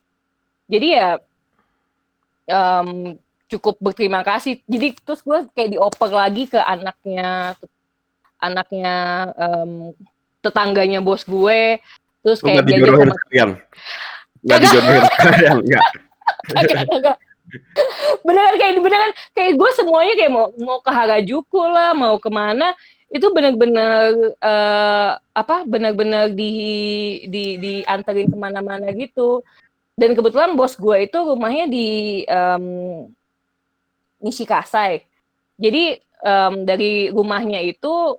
[0.70, 1.18] Jadi ya
[2.50, 4.60] em, cukup berterima kasih.
[4.68, 7.56] Jadi terus gue kayak dioper lagi ke anaknya
[8.38, 8.96] anaknya
[9.34, 9.72] em,
[10.44, 11.82] tetangganya bos gue
[12.28, 13.50] terus kayak nggak dijodohin sekalian.
[14.44, 14.60] Nggak.
[14.60, 17.18] Dijodohin sekalian, kagak.
[18.28, 22.76] beneran kayak beneran kayak gue semuanya kayak mau mau ke Harajuku lah mau ke mana
[23.08, 26.52] itu bener-bener eh, apa bener-bener di
[27.32, 29.40] di dianterin ke mana-mana gitu.
[29.98, 32.66] Dan kebetulan bos gue itu rumahnya di em,
[34.22, 35.02] Nishikasai.
[35.58, 38.18] Jadi em, dari rumahnya itu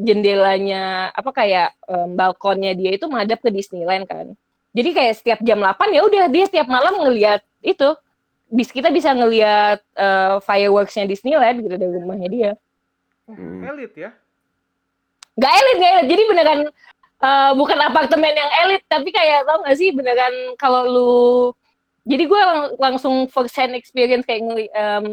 [0.00, 4.32] jendelanya apa kayak em, balkonnya dia itu menghadap ke Disneyland kan
[4.74, 7.94] jadi kayak setiap jam 8 ya udah dia setiap malam ngelihat itu
[8.50, 12.52] bis kita bisa ngelihat eh, fireworksnya Disneyland gitu dari rumahnya dia
[13.24, 13.64] Hmm.
[13.64, 14.12] Elit ya.
[15.32, 16.60] nggak elit nggak elit jadi beneran
[17.24, 21.12] eh, bukan apartemen yang elit tapi kayak tau gak sih beneran kalau lu
[22.04, 24.44] jadi gue lang- langsung first hand experience kayak
[24.76, 25.06] em,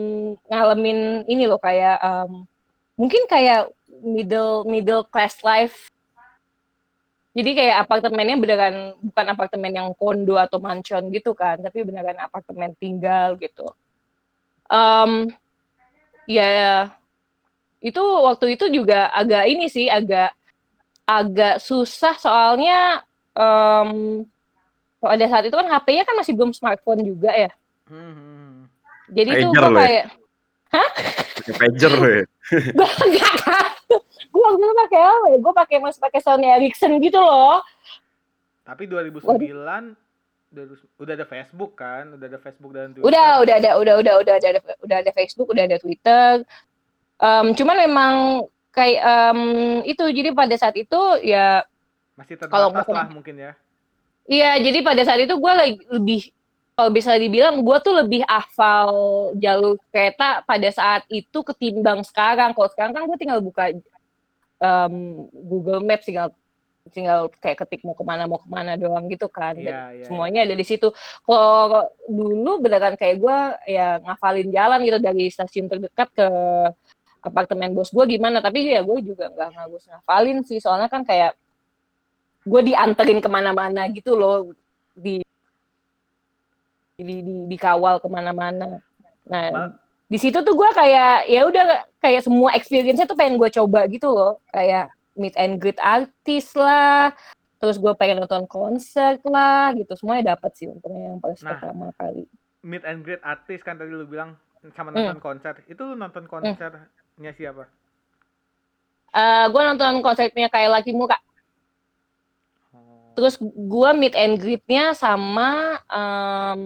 [0.51, 2.43] ngalamin ini loh kayak em,
[2.99, 3.71] mungkin kayak
[4.03, 5.87] middle middle class life.
[7.31, 12.75] Jadi kayak apartemennya beneran bukan apartemen yang kondo atau mansion gitu kan tapi beneran apartemen
[12.75, 13.71] tinggal gitu.
[14.67, 15.31] Em,
[16.27, 16.91] ya
[17.79, 20.35] itu waktu itu juga agak ini sih agak
[21.07, 22.99] agak susah soalnya
[23.31, 24.21] em
[25.01, 27.51] pada saat itu kan HP-nya kan masih belum smartphone juga ya
[27.83, 28.71] Hmm,
[29.09, 29.83] jadi tuh Pager gue loh ya?
[29.83, 30.05] kayak
[31.35, 32.23] Pakai pager loh ya.
[32.77, 33.33] gue enggak
[34.23, 37.59] gue waktu itu pakai apa ya gue pakai masih pakai Sony Ericsson gitu loh
[38.61, 39.27] Tapi 2009
[40.47, 43.03] 2000 udah ada Facebook kan, udah ada Facebook dan Twitter.
[43.05, 44.49] udah udah ada udah udah udah ada
[44.81, 46.43] udah ada Facebook udah ada Twitter
[47.17, 48.13] Em, cuman memang
[48.69, 49.39] kayak em,
[49.85, 51.61] itu jadi pada saat itu ya
[52.15, 53.51] Masih Kalau terbatas mau- lah mungkin ya.
[54.29, 56.21] Iya, jadi pada saat itu gue lagi lebih
[56.71, 58.89] kalau bisa dibilang gue tuh lebih hafal
[59.37, 62.55] jalur kereta pada saat itu ketimbang sekarang.
[62.57, 63.69] Kalau sekarang kan gue tinggal buka
[64.57, 64.93] em,
[65.29, 66.33] Google Maps tinggal
[66.89, 69.53] tinggal kayak ketik mau ke mana mau ke mana doang gitu kan.
[69.53, 70.05] Dan Iya, iya.
[70.09, 70.89] semuanya ada di situ.
[71.21, 73.37] Kalau dulu beneran kayak gue
[73.69, 76.27] ya ngafalin jalan gitu dari stasiun terdekat ke
[77.21, 78.41] apartemen bos gue gimana.
[78.41, 80.57] Tapi ya gue juga nggak ngagus ngafalin sih.
[80.57, 81.37] Soalnya kan kayak
[82.41, 84.49] gue dianterin ke mana-mana gitu loh
[84.93, 85.21] di
[86.95, 88.81] di, di dikawal ke mana-mana.
[89.25, 89.73] Nah
[90.05, 91.63] di situ tuh gue kayak ya udah
[91.97, 97.15] kayak semua experience-nya tuh pengen gue coba gitu loh kayak meet and greet artis lah
[97.63, 101.55] terus gue pengen nonton konser lah gitu semuanya dapat sih untungnya yang pas Nah.
[101.55, 102.27] pertama kali
[102.61, 104.35] Meet and greet artis kan tadi lu bilang
[104.75, 105.01] sama Hmm.
[105.01, 105.57] nonton konser.
[105.65, 107.65] Itu lu nonton konsernya siapa?
[109.11, 111.17] Eh gue nonton konsernya kayak Laki Muka.
[113.13, 116.61] Terus gue meet and greet-nya sama em,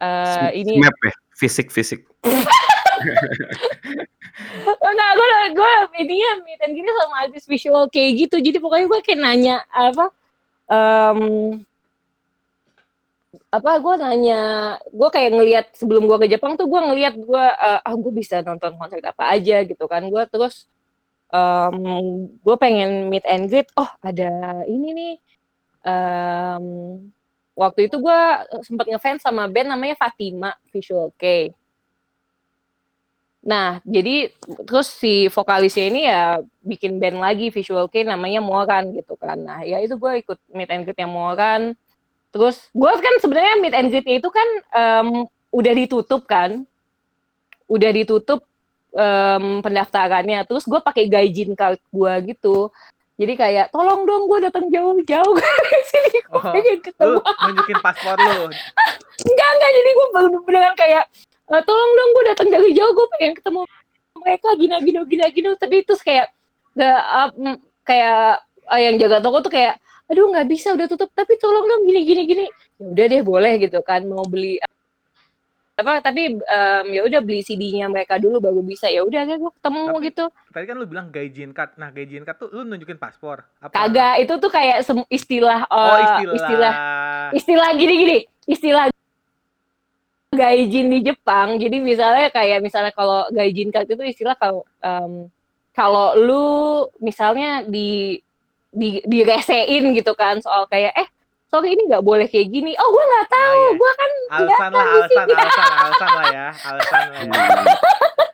[0.00, 2.04] eh, ini Map ya, fisik fisik.
[4.78, 5.70] Enggak, gue gue
[6.02, 8.36] ininya meet and greet sama artis visual kayak gitu.
[8.40, 10.10] Jadi pokoknya gue kayak nanya apa
[10.68, 11.20] em
[13.48, 14.40] apa gue nanya
[14.92, 18.44] gue kayak ngelihat sebelum gue ke Jepang tuh gue ngelihat gue eh, ah gue bisa
[18.44, 20.68] nonton konser apa aja gitu kan gue terus
[21.28, 21.76] em
[22.40, 25.14] gue pengen meet and greet oh ada ini nih
[25.84, 26.64] em
[27.52, 28.20] waktu itu gue
[28.64, 31.52] sempat ngefans sama band namanya Fatima Visual K
[33.48, 34.34] Nah, jadi
[34.68, 39.38] terus si vokalisnya ini ya bikin band lagi Visual K namanya Moran gitu kan.
[39.38, 41.72] Nah, ya itu gue ikut meet and greet yang Moran.
[42.34, 45.08] Terus gue kan sebenarnya meet and greet itu kan em,
[45.54, 46.66] udah ditutup kan.
[47.70, 48.44] Udah ditutup
[48.98, 50.42] em, pendaftarannya.
[50.42, 52.68] Terus gue pakai gaijin card gue gitu.
[53.14, 56.18] Jadi kayak tolong dong gue datang jauh-jauh ke sini.
[56.22, 57.18] Gue Oh, pengen ketemu.
[57.18, 58.50] Lu nunjukin paspor lu.
[59.22, 59.70] enggak enggak.
[59.72, 60.06] Jadi gue
[60.42, 61.04] beneran kayak
[61.48, 63.60] "Eh, tolong dong gue datang dari jauh gue pengen ketemu
[64.18, 66.26] mereka gina gina gina gina tapi terus kayak
[66.74, 66.98] gak
[67.82, 71.10] kayak ah, yang jaga toko tuh kayak aduh nggak bisa udah tutup.
[71.10, 72.46] Tapi tolong dong gini gini gini.
[72.78, 74.06] Ya udah deh boleh gitu kan.
[74.06, 74.62] Mau beli
[75.78, 79.82] apa tapi em, ya udah beli CD-nya mereka dulu baru bisa ya udah gue ketemu
[79.86, 81.78] Tapi- gitu Tadi kan lu bilang gaijin card.
[81.78, 83.46] Nah, gaijin card tuh lu nunjukin paspor.
[83.58, 83.70] Apa?
[83.70, 86.34] kagak itu tuh kayak istilah Oh, eh, istilah.
[86.34, 86.74] istilah
[87.30, 88.84] istilah gini gini istilah
[90.28, 95.30] gaijin di Jepang jadi misalnya kayak misalnya kalau gaijin card itu istilah kalau em,
[95.72, 96.46] kalau lu
[96.98, 98.18] misalnya di
[98.68, 101.08] di diresein gitu kan soal kayak eh
[101.48, 103.70] sorry ini nggak boleh kayak gini oh gue nggak tahu Ah, iya.
[103.74, 106.46] gue kan Alasan lah, alasan, alasan, alasan lah ya.
[106.62, 107.32] Alasan lah ya.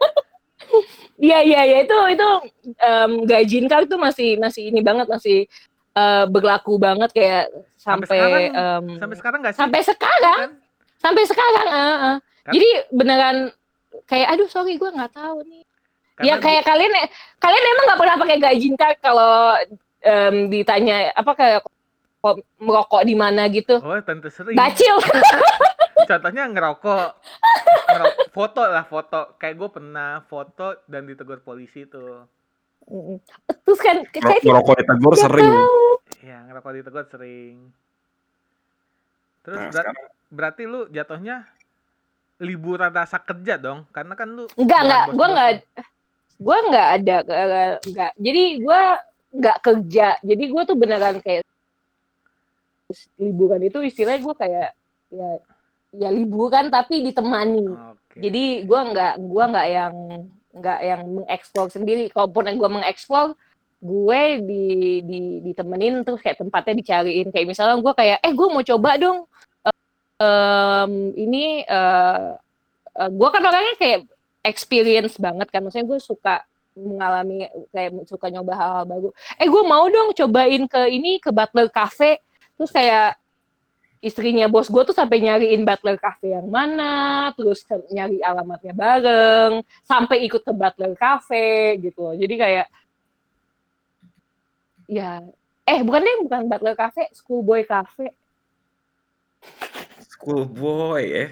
[1.21, 2.29] iya iya iya itu itu
[2.77, 5.47] em, gaijin card tuh masih masih ini banget masih
[5.95, 9.61] eh, berlaku banget kayak Sampai sampai sekarang- em, Sampai sekarang nggak sih?
[9.61, 10.51] sampai sekarang Kan?
[10.99, 11.95] sampai sekarang eh.
[11.95, 13.37] Kan- jadi beneran
[14.05, 15.63] kayak aduh sorry gue nggak tahu nih
[16.15, 16.93] Karena ya kayak kalian
[17.37, 19.55] kalian emang nggak pernah pakai gaijin card kalau
[20.01, 21.61] em, ditanya apa kayak
[22.25, 24.57] kok merokok di mana gitu Oh, tentu sering.
[24.57, 24.97] bacil
[26.09, 27.09] Contohnya ngerokok.
[27.89, 29.41] Ngerok- foto lah, foto.
[29.41, 32.29] Kayak gue pernah foto dan ditegur polisi tuh.
[33.65, 35.53] Terus kan sih Ngerokok ditegur sering.
[36.21, 37.73] Iya, ngerokok ditegur sering.
[39.45, 39.97] Terus Nah, sekarang
[40.29, 41.49] berarti lu jatuhnya
[42.37, 43.89] liburan rasa kerja dong?
[43.89, 45.05] Karena kan lu Enggak, enggak.
[45.17, 45.51] Gua enggak
[46.35, 48.81] gue nggak ada eh, nggak jadi gue
[49.39, 51.47] nggak kerja jadi gue tuh beneran kayak
[53.17, 54.71] liburan itu istilahnya gue kayak
[55.09, 55.31] ya
[55.95, 57.67] ya liburan tapi ditemani.
[57.71, 58.19] Oke.
[58.19, 59.95] jadi gue nggak gua nggak yang
[60.55, 62.11] nggak yang mengeksplor sendiri.
[62.11, 63.29] Kalaupun yang gue mengeksplor
[63.85, 64.65] gue di,
[65.05, 67.29] di ditemenin terus kayak tempatnya dicariin.
[67.31, 69.19] Kayak misalnya gue kayak eh gue mau coba dong.
[69.67, 69.75] Eh,
[70.23, 72.29] em, ini eh
[72.95, 74.01] eh, gue kan orangnya kayak
[74.45, 75.63] experience banget kan.
[75.63, 76.45] Maksudnya gue suka
[76.75, 79.09] mengalami kayak suka nyoba hal-hal baru.
[79.39, 82.19] Eh gue mau dong cobain ke ini ke Butler Cafe
[82.55, 83.19] terus kayak
[84.05, 90.29] istrinya bos gue tuh sampai nyariin Butler Cafe yang mana, terus nyari alamatnya bareng, sampai
[90.29, 92.13] ikut ke Butler Cafe gitu.
[92.13, 92.15] loh.
[92.15, 92.67] Jadi kayak
[94.85, 95.25] ya
[95.65, 98.13] eh bukan deh bukan Butler Cafe, Schoolboy Cafe.
[100.05, 101.27] Schoolboy ya.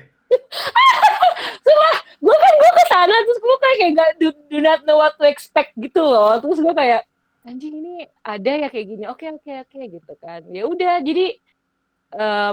[2.22, 5.12] Gue kan gue ke sana terus gue kayak kayak nggak do, do not know what
[5.20, 6.40] to expect gitu loh.
[6.40, 7.04] Terus gue kayak
[7.42, 9.04] anjing ini ada ya kayak gini.
[9.10, 10.46] Oke oke oke gitu kan.
[10.50, 11.38] Ya udah jadi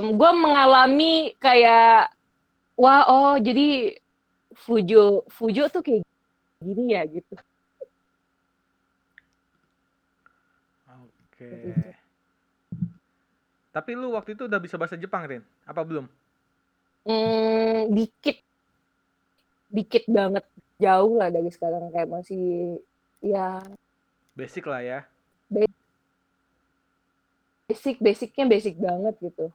[0.02, 2.10] gue mengalami kayak
[2.80, 3.97] wah oh jadi
[4.56, 6.04] Fujo Fujo tuh kayak
[6.63, 7.36] gini ya gitu.
[10.89, 11.49] Oke.
[13.69, 15.43] Tapi lu waktu itu udah bisa bahasa Jepang, Rin?
[15.63, 16.10] Apa belum?
[17.08, 18.43] Hmm, dikit,
[19.71, 20.43] dikit banget
[20.82, 22.82] jauh lah dari sekarang kayak masih
[23.23, 23.63] ya
[24.39, 24.99] Basic lah ya.
[27.69, 29.54] basic basicnya basic banget gitu.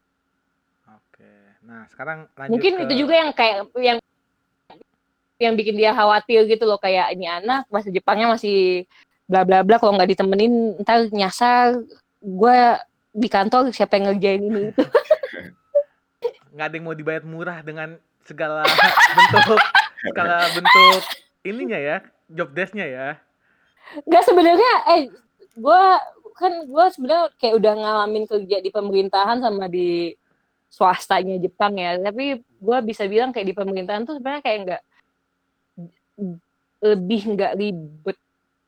[0.86, 1.30] Oke.
[1.66, 2.82] Nah, sekarang lanjut Mungkin ke...
[2.86, 3.98] itu juga yang kayak yang
[5.42, 8.86] yang bikin dia khawatir gitu loh kayak ini anak bahasa Jepangnya masih
[9.26, 11.80] bla bla bla kalau nggak ditemenin ntar nyasar
[12.22, 12.58] gue
[13.14, 14.84] di kantor siapa yang ngerjain ini itu
[16.54, 18.62] nggak ada yang mau dibayar murah dengan segala
[19.16, 19.60] bentuk
[20.06, 21.00] segala bentuk
[21.42, 21.96] ininya ya
[22.30, 23.08] job desknya ya
[24.04, 25.02] nggak sebenarnya eh
[25.54, 25.82] gue
[26.34, 30.12] kan gue sebenarnya kayak udah ngalamin kerja di pemerintahan sama di
[30.66, 31.94] swastanya Jepang ya.
[32.02, 34.82] Tapi gue bisa bilang kayak di pemerintahan tuh sebenarnya kayak nggak
[36.82, 38.18] lebih nggak ribet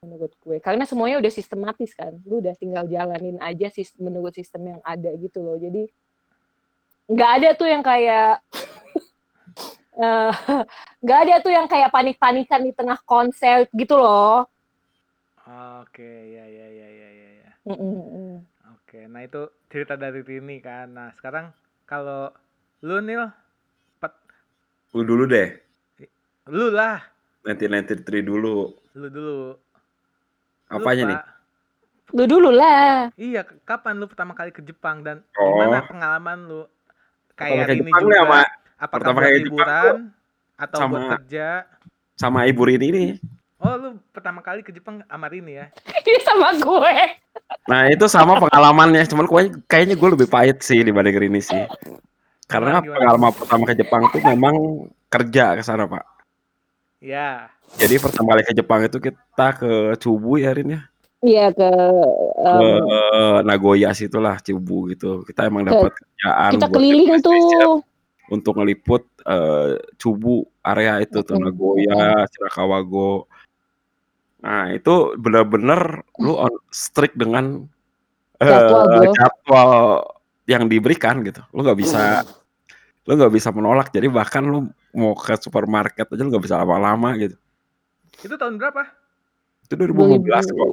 [0.06, 0.56] menurut gue.
[0.62, 2.14] Karena semuanya udah sistematis kan.
[2.22, 5.58] Lu udah tinggal jalanin aja sih menurut sistem yang ada gitu loh.
[5.58, 5.90] Jadi
[7.10, 8.38] nggak ada tuh yang kayak
[10.06, 10.32] eh,
[11.02, 14.46] nggak ada tuh yang kayak panik-panikan di tengah konser gitu loh
[15.46, 18.34] oke ya ya ya ya ya ya Mm, mm,
[18.72, 21.50] oke nah itu cerita dari Rini kan nah sekarang
[21.84, 22.30] kalau
[22.80, 23.26] lu Nil
[24.94, 25.52] Lu dulu deh.
[26.46, 27.02] lu lah
[27.44, 28.72] 1993 dulu.
[28.94, 29.52] lu dulu
[30.66, 31.10] Apanya Lupa.
[31.10, 31.20] nih?
[32.08, 35.52] lu dulu lah iya kapan lu pertama kali ke Jepang dan Oh.
[35.52, 36.62] gimana pengalaman lu
[37.34, 38.38] kayak ke ini Jepang juga sama
[38.78, 39.94] apakah pertama buat kali Jepang liburan
[40.56, 41.48] atau buat sama- kerja
[42.14, 43.10] sama Ibu Rini nih.
[43.56, 45.66] Oh lu pertama kali ke Jepang sama Rini ya
[46.08, 46.94] ini sama gue
[47.66, 51.62] Nah itu sama pengalamannya, cuman kayaknya, kayaknya gue lebih pahit sih dibanding Rini sih.
[52.46, 52.96] Karena Gimana, gimana?
[52.98, 54.54] pengalaman pertama ke Jepang tuh memang
[55.06, 56.02] kerja ke sana pak.
[56.98, 60.80] ya Jadi pertama kali ke Jepang itu kita ke Chubu ya Rin ya.
[61.22, 61.70] iya ke
[62.40, 65.22] Ke em, Nagoya situlah Chubu gitu.
[65.26, 67.82] Kita emang Ke- dapat kerjaan kita keliling tuh
[68.30, 71.36] untuk ngeliput eh, Chubu area itu tuh.
[71.38, 73.26] Nagoya, Shirakawago.
[74.46, 77.66] Nah itu benar-benar lu on strict dengan
[78.38, 79.10] eh, Jadwal, bro.
[79.10, 79.70] jadwal
[80.46, 81.42] yang diberikan gitu.
[81.50, 82.22] Lu nggak bisa
[83.02, 83.90] lu nggak bisa menolak.
[83.90, 87.34] Jadi bahkan lu mau ke supermarket aja lu nggak bisa lama-lama gitu.
[88.16, 88.80] itu tahun berapa
[89.62, 90.72] Itu 2015 kok.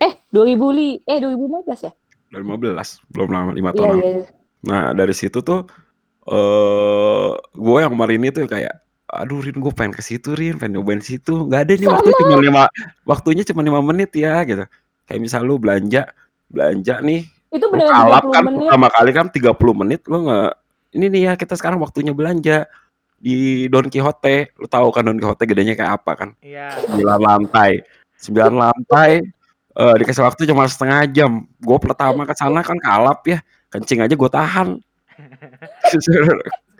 [0.00, 1.92] eh 2000 li eh 2015 ya
[2.34, 3.88] 2015 belum lama lima iya tahun.
[3.92, 4.02] lalu.
[4.02, 4.24] iya
[4.62, 5.62] Nah dari situ tuh
[6.26, 8.81] eh gue yang kemarin itu kayak
[9.12, 11.46] aduh Rin gue pengen ke situ Rin pengen nyobain situ.
[11.46, 12.62] Nggak ada nih waktu cuma lima
[13.04, 14.64] waktunya cuma lima menit ya gitu.
[15.04, 16.08] Kayak misal lu belanja
[16.48, 18.60] belanja nih itu beneran kalap 30 kan menit?
[18.64, 20.52] pertama kali kan 30 menit lu nggak
[20.96, 22.64] ini nih ya kita sekarang waktunya belanja
[23.22, 24.56] di Don Quixote.
[24.58, 26.28] Lu tahu kan Don Quixote gedenya kayak apa kan?
[26.42, 26.74] Iya.
[26.90, 27.84] 9 lantai.
[28.18, 29.20] 9 lantai
[29.72, 31.44] eh dikasih waktu cuma setengah jam.
[31.60, 33.40] Gue pertama ke sana kan kalap ya
[33.72, 34.68] kencing aja gue tahan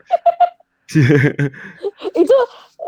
[2.13, 2.37] itu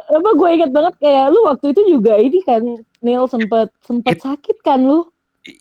[0.04, 2.62] apa gue inget banget kayak lu waktu itu juga ini kan
[3.04, 5.08] Neil sempet sempet sakit kan lu?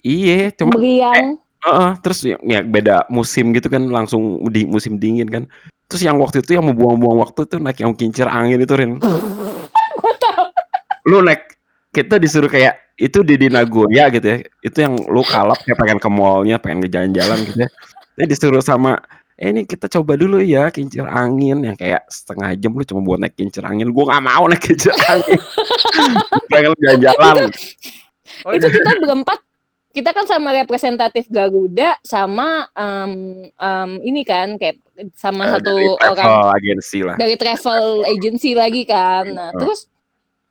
[0.04, 1.40] Iya cuma meriang.
[1.64, 5.44] Heeh, terus ya, ya beda musim gitu kan langsung di musim dingin kan.
[5.88, 9.00] Terus yang waktu itu yang mau buang-buang waktu tuh naik yang kincir angin itu Rin.
[11.08, 11.56] Lu naik
[11.96, 14.38] kita disuruh kayak itu di di Nagoya gitu ya.
[14.60, 17.70] Itu yang lu kalap kayak pengen ke mallnya pengen ke jalan-jalan gitu ya.
[18.20, 19.00] Jadi disuruh sama
[19.34, 21.66] eh ini kita coba dulu ya kincir angin.
[21.66, 23.90] Yang kayak setengah jam lu cuma buat naik kincir angin.
[23.90, 25.40] Gua nggak mau naik kincir angin.
[26.50, 27.50] Pengen jalan-jalan
[28.46, 29.40] oh itu kita berempat.
[29.94, 34.82] Kita kan sama representatif Garuda sama em, em, ini kan kayak
[35.14, 37.14] sama Eh, satu dari orang agency lah.
[37.14, 39.30] Dari travel agency lagi kan.
[39.30, 39.62] Nah Oh.
[39.62, 39.86] terus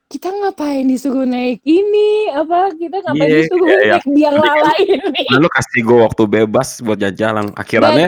[0.07, 2.31] kita ngapain disuruh naik ini?
[2.31, 3.93] Apa kita ngapain Iya, disuruh iya, iya.
[3.99, 5.23] naik biang lala ini?
[5.35, 8.07] Lalu kasih gue waktu bebas buat jalan-jalan akhirnya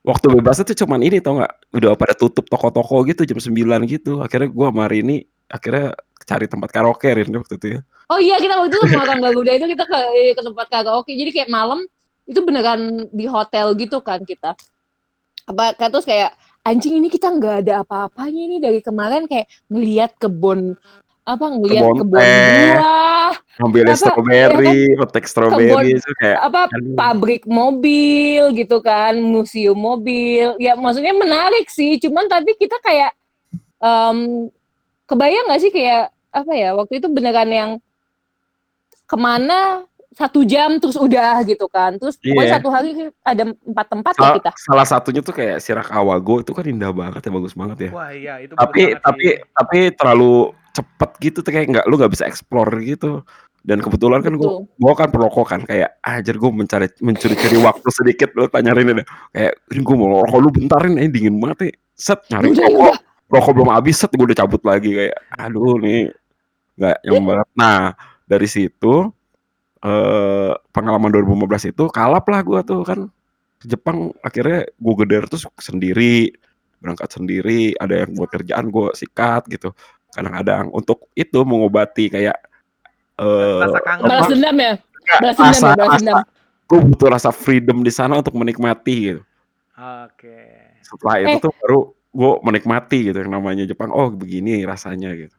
[0.00, 1.52] waktu bebasnya tuh cuman ini tau nggak?
[1.76, 4.24] Udah pada tutup toko-toko gitu jam 9 gitu.
[4.24, 7.80] Akhirnya gua sama Rini akhirnya cari tempat karaoke Rin waktu itu ya.
[8.06, 9.98] Oh iya kita waktu itu sama orang Garuda itu kita ke,
[10.38, 11.12] ke tempat karaoke.
[11.14, 11.82] Jadi kayak malam
[12.30, 14.54] itu beneran di hotel gitu kan kita.
[15.50, 18.56] Apa kan terus kayak anjing ini kita nggak ada apa-apanya ini.
[18.62, 20.78] Dari kemarin kayak ngelihat kebun
[21.30, 22.74] apa ngelihat Kebun kebun, teh.
[22.74, 26.94] buah ngambilnya Apa, strawberry petek strawberry itu kayak apa aduh.
[26.94, 33.12] pabrik mobil gitu kan museum mobil ya maksudnya menarik sih cuman tapi kita kayak
[33.76, 34.48] em,
[35.04, 37.70] kebayang nggak sih kayak apa ya waktu itu beneran yang
[39.04, 42.54] ke mana satu jam terus udah gitu kan terus pokoknya Iya.
[42.56, 46.64] satu hari ada empat tempat ya Sal- kita salah satunya tuh kayak Shirakawago itu kan
[46.64, 49.36] indah banget ya bagus banget ya wah iya itu tapi banget tapi sih.
[49.52, 50.34] tapi terlalu
[50.74, 53.22] cepet gitu tuh kayak nggak lu nggak bisa explore gitu.
[53.60, 54.80] Dan kebetulan kan gua Betul.
[54.80, 59.06] gua kan perokok kan kayak anjir gua mencari mencuri-curi waktu sedikit lu tanya Rin deh.
[59.36, 59.52] Kayak
[59.84, 61.74] gua mau rokok lu bentarin ini dingin banget nih.
[61.92, 62.96] Set nyari Udah, rokok, udah.
[63.36, 66.08] rokok belum habis set gua udah cabut lagi kayak aduh nih
[66.80, 67.48] nggak nyaman banget.
[67.52, 67.80] Nah,
[68.24, 68.94] dari situ
[69.80, 73.08] eh pengalaman 2015 itu kalap lah gua tuh kan
[73.60, 76.32] ke Jepang akhirnya gua geder terus sendiri,
[76.80, 79.76] berangkat sendiri, ada yang buat kerjaan gua sikat gitu.
[80.10, 82.36] Kadang-kadang untuk itu mengobati kayak
[83.16, 84.04] eh Rasa kangen.
[84.04, 84.72] Balas apa, dendam ya?
[85.16, 86.16] Balas dendam rasa ya, balas rasa dendam.
[86.66, 89.22] gue butuh rasa freedom di sana untuk menikmati gitu.
[89.76, 90.38] Oke.
[90.80, 91.40] Setelah itu Eh.
[91.40, 91.80] tuh baru
[92.10, 93.90] gue menikmati gitu yang namanya Jepang.
[93.90, 95.34] Oh begini rasanya gitu.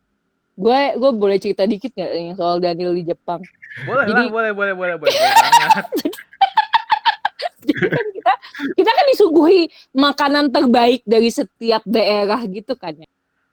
[0.54, 3.40] Gue gue boleh cerita dikit nggak yang soal Daniel di Jepang?
[3.84, 5.86] Boleh Jadi- lah, boleh, boleh, boleh, boleh, boleh banget.
[7.62, 8.34] Jadi kan kita
[8.74, 9.62] kita kan disuguhi
[9.92, 13.08] makanan terbaik dari setiap daerah gitu kan ya.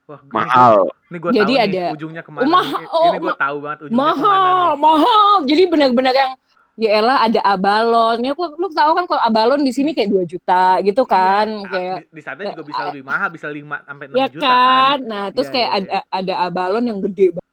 [0.09, 0.75] Wah, gue- Mahal.
[1.09, 2.47] Ini gue Jadi tahu ada- nih ujungnya ke mana.
[2.49, 4.79] Mahal, Ini- oh, ini gue ma- tahu banget ujungnya Mahal, ke mana nih.
[4.81, 5.33] mahal.
[5.45, 6.33] Jadi benar-benar yang
[6.79, 8.17] ya elah ada abalon.
[8.19, 11.69] Ya lu, lu tahu kan kalau abalon di sini kayak 2 juta gitu kan, Iya,
[11.69, 14.57] kayak di, di sana juga bisa lebih mahal, bisa 5 sampai 6 ya juta kan.
[14.57, 14.99] kan.
[15.05, 17.47] Nah, terus Iya, kayak iya, ada ada abalon yang gede ba-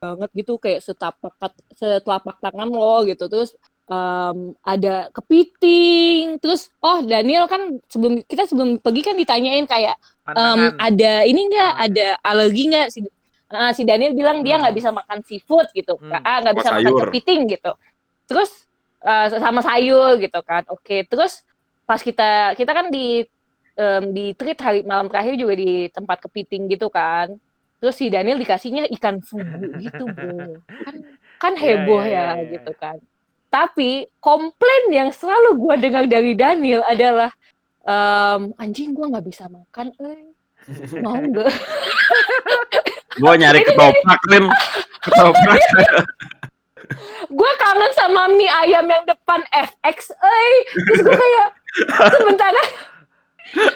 [0.00, 1.36] banget gitu kayak setapak
[1.74, 3.28] setelapak tangan lo gitu.
[3.28, 3.52] Terus
[3.90, 6.38] em, ada kepiting.
[6.38, 10.72] Terus oh Daniel kan sebelum kita sebelum pergi kan ditanyain kayak Em, Pantangan.
[10.78, 13.00] ada ini enggak ada alergi enggak si
[13.50, 14.78] Nah, si Daniel bilang dia nggak Hmm.
[14.78, 16.06] bisa makan seafood gitu, Hmm.
[16.06, 17.00] nggak ah, nggak bisa makan sayur.
[17.04, 17.72] kepiting gitu.
[18.24, 18.50] Terus
[19.02, 20.96] eh, sama sayur gitu kan, oke.
[21.04, 21.42] Terus
[21.82, 23.26] pas kita kita kan di
[23.74, 27.34] em, di treat hari malam terakhir juga di tempat kepiting gitu kan.
[27.80, 29.42] Terus si Daniel dikasihnya ikan fugu
[29.80, 30.62] gitu, bro.
[30.86, 30.94] Kan
[31.40, 32.50] kan Iya, heboh iya, iya, ya iya.
[32.54, 32.96] gitu kan.
[33.50, 37.34] Tapi komplain yang selalu gua dengar dari Daniel adalah
[37.82, 40.30] em, anjing gua nggak bisa makan, eh.
[41.02, 41.50] mau nggak?
[43.18, 44.46] Gue nyari ketoprak Rin.
[45.02, 45.60] Ketoprak.
[47.30, 50.54] gue kangen sama mie ayam yang depan FX, eh.
[50.74, 51.48] Terus gue kayak
[52.18, 52.62] sementara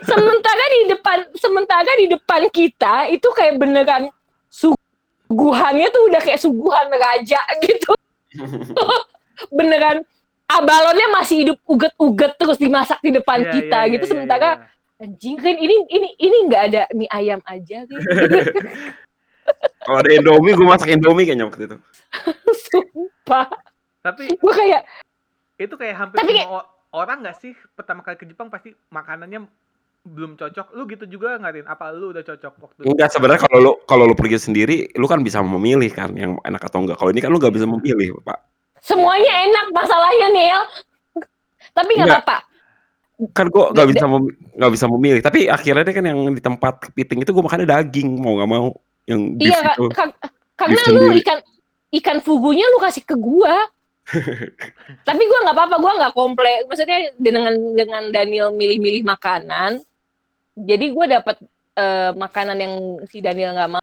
[0.07, 4.07] sementara di depan sementara di depan kita itu kayak beneran
[4.51, 7.91] suguhannya tuh udah kayak suguhan raja gitu.
[9.49, 10.03] beneran
[10.45, 15.03] abalonnya masih hidup uget-uget terus dimasak di depan Iya, kita iya, gitu iya, sementara iya.
[15.03, 17.99] anjing kan ini ini ini nggak ada mie ayam aja gitu.
[19.85, 21.77] Kalau ada Indomie gue masak Indomie kayaknya waktu itu.
[22.73, 23.47] Sumpah.
[24.01, 24.89] Tapi Gue kayak
[25.61, 29.45] itu kayak hampir Tapi semua o- orang nggak sih pertama kali ke Jepang pasti makanannya
[30.05, 30.73] belum cocok.
[30.73, 31.67] Lu gitu juga nggak Rin?
[31.69, 35.21] Apa lu udah cocok waktu Enggak sebenarnya kalau lu kalau lu pergi sendiri, lu kan
[35.21, 36.97] bisa memilih kan yang enak atau enggak.
[36.97, 38.41] Kalau ini kan lu nggak bisa memilih, Pak.
[38.85, 40.61] Semuanya enak masalahnya Neil.
[41.73, 42.37] Tapi nggak apa-apa.
[43.33, 44.05] Kan gua nggak bisa
[44.61, 45.21] nggak bisa memilih.
[45.25, 48.67] Tapi akhirnya deh kan yang di tempat kepiting itu gua makannya daging mau nggak mau
[49.09, 49.87] yang beef Iya, itu.
[49.91, 50.19] Kak-
[50.55, 51.19] karena lu sendiri.
[51.25, 51.39] ikan
[51.99, 53.55] ikan fugunya lu kasih ke gua.
[55.09, 56.61] Tapi gua nggak apa-apa, gua nggak komplain.
[56.69, 59.81] Maksudnya dengan dengan Daniel milih-milih makanan,
[60.55, 61.37] jadi gua dapat
[61.75, 62.75] eh, makanan yang
[63.09, 63.83] si Daniel nggak mau.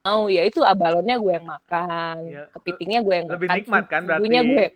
[0.00, 4.00] Mau ya itu abalonnya gue yang makan, Iya, kepitingnya gue yang lebih makan, nikmat kan
[4.08, 4.24] berarti?
[4.24, 4.66] gue.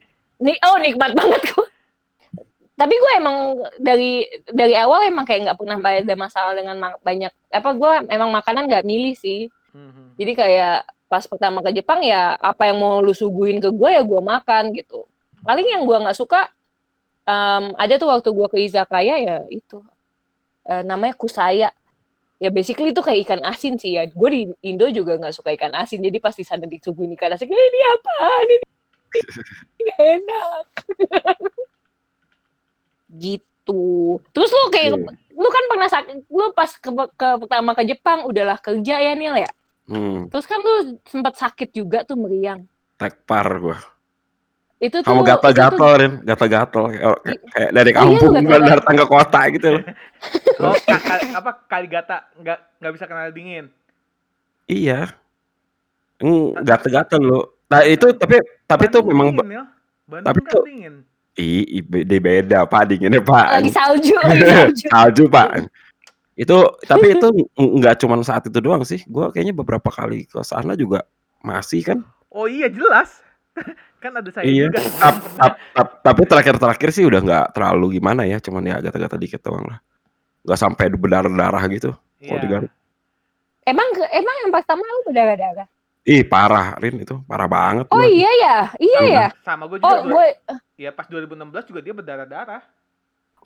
[0.44, 1.66] Nih, oh nikmat banget gua.
[2.74, 3.36] Tapi gue emang
[3.80, 8.68] dari dari awal emang kayak nggak pernah ada masalah dengan banyak apa gue emang makanan
[8.68, 9.48] nggak milih sih.
[9.72, 10.18] Mhm.
[10.20, 10.76] Jadi kayak
[11.08, 14.76] pas pertama ke Jepang ya apa yang mau lu suguhin ke gue ya gue makan
[14.76, 15.08] gitu.
[15.40, 16.50] Paling yang gue nggak suka
[17.24, 19.80] em, ada tuh waktu gue ke izakaya ya itu
[20.64, 21.68] Eh, namanya kusaya.
[22.44, 24.04] Ya basically itu kayak ikan asin sih ya.
[24.04, 26.04] Gue di Indo juga nggak suka ikan asin.
[26.04, 28.14] Jadi pas di sana disuguhin ikan asin, "Eh, ini apa?
[28.44, 28.56] Ini
[29.80, 30.66] nggak enak.
[33.16, 33.82] gitu.
[34.30, 35.12] Terus lu kayak Iya.
[35.34, 39.40] lu kan pernah sakit, lu pas ke, ke pertama ke Jepang udahlah kerja ya Nil
[39.40, 39.50] ya.
[39.84, 40.74] Hmm, Terus kan lu
[41.04, 42.64] sempat sakit juga tuh meriang.
[42.94, 43.78] tekpar gua.
[44.84, 46.12] Itu tuh Kamu tuh- gatal-gatal, Rin.
[46.20, 47.16] Gatal-gatal kayak,
[47.48, 48.68] kayak dari Oh iya, kampung gatal-gatal.
[48.68, 49.68] datang ke kota gitu.
[50.56, 53.66] Oh, ka- ka- apa kali gata nggak nggak bisa kenal dingin.
[54.64, 55.12] Iya.
[56.60, 57.40] Gatal-gatal lu.
[57.66, 59.64] Nah, itu tapi tapi itu Bandung memang dingin, Nil.
[60.04, 60.94] Bandung tapi kan tuh- dingin.
[61.34, 63.46] i, i beda, beda Pak dinginnya Pak.
[63.58, 64.86] lagi salju, lagi salju.
[64.86, 65.66] salju pak
[66.34, 70.42] itu tapi itu ng- nggak cuma saat itu doang sih gue kayaknya beberapa kali ke
[70.42, 71.02] sana juga
[71.40, 73.18] masih kan Oh iya jelas.
[74.04, 74.68] Kan ada saya Iya.
[74.68, 74.80] juga.
[75.00, 79.40] Tap- tap- tap- tapi terakhir-terakhir sih udah nggak terlalu gimana ya cuman ya gatal-gatal dikit
[79.40, 79.80] doang lah
[80.44, 82.52] nggak sampai berdarah-darah gitu kalau di Iya.
[82.52, 82.72] Garut.
[83.64, 85.64] Emang emang yang pertama lu berdarah-darah?
[86.04, 89.26] ih parah Rin itu parah banget Oh iya ya, iya ya.
[89.40, 89.88] Sama gue juga.
[89.88, 90.26] Oh gue
[90.76, 92.60] ya pas 2016 juga dia berdarah-darah.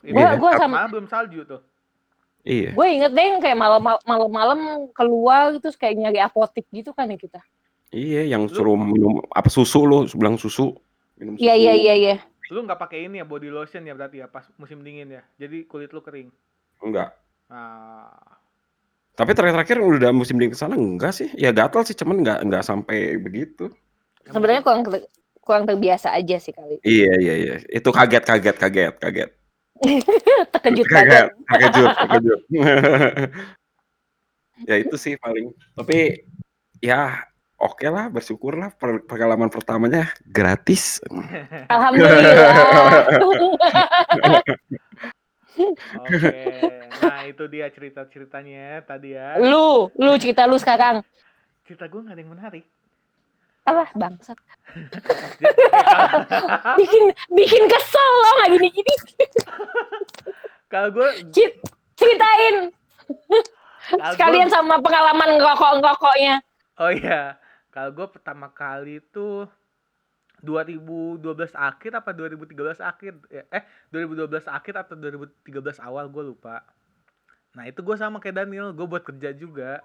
[0.03, 1.63] Gua- gua pas sama- malah belum salju tuh.
[2.43, 2.75] Iya.
[2.75, 4.59] Gue inget deh yang kayak malam malam-malam
[4.91, 7.39] keluar terus kayak nyari apotik gitu kan ya kita.
[7.89, 10.77] Iya, yang suruh minum apa susu lo, bilang susu.
[11.17, 11.63] Minum Iya susu.
[11.65, 12.15] iya iya iya.
[12.53, 15.23] Lu nggak pakai ini ya body lotion ya berarti ya pas musim dingin ya.
[15.41, 16.29] Jadi kulit lu kering.
[16.85, 17.17] Enggak.
[17.49, 18.13] Ah.
[19.17, 21.27] Tapi terakhir-terakhir udah musim dingin ke sana enggak sih?
[21.35, 23.73] Ya gatal sih, cuman enggak enggak sampai begitu.
[24.23, 25.09] Ya, Sebenarnya kurang ter-
[25.41, 26.77] kurang terbiasa aja sih kali.
[26.85, 27.55] Iya, iya, iya.
[27.73, 29.29] Itu kaget, kaget, kaget, kaget.
[30.53, 32.39] Terkejut kaget, terkejut, terkejut.
[34.69, 35.51] ya itu sih paling.
[35.73, 36.21] Tapi
[36.79, 37.28] ya
[37.59, 41.03] oke lah, bersyukurlah per- pengalaman pertamanya gratis.
[41.73, 42.51] Alhamdulillah.
[45.99, 46.31] Oke.
[46.99, 49.35] Nah, itu dia cerita-ceritanya tadi ya.
[49.37, 51.03] lu, lu cerita lu sekarang.
[51.67, 52.65] Cerita gue gak ada yang menarik.
[53.67, 54.39] Alah, bangsat.
[56.79, 58.93] Bikin bikin kesel lo nggak gini-gini.
[60.69, 61.09] Kalau gue
[61.97, 62.55] ceritain
[64.13, 66.35] sekalian gua- sama pengalaman ngerokok-ngerokoknya.
[66.79, 67.35] Oh iya,
[67.79, 69.47] kalau gue pertama kali itu
[70.43, 71.23] 2012
[71.55, 73.63] akhir apa 2013 akhir Ya, eh
[73.95, 76.63] 2012 akhir atau 2013 awal gue lupa.
[77.55, 79.79] Nah itu gue sama kayak Daniel, gue buat kerja juga.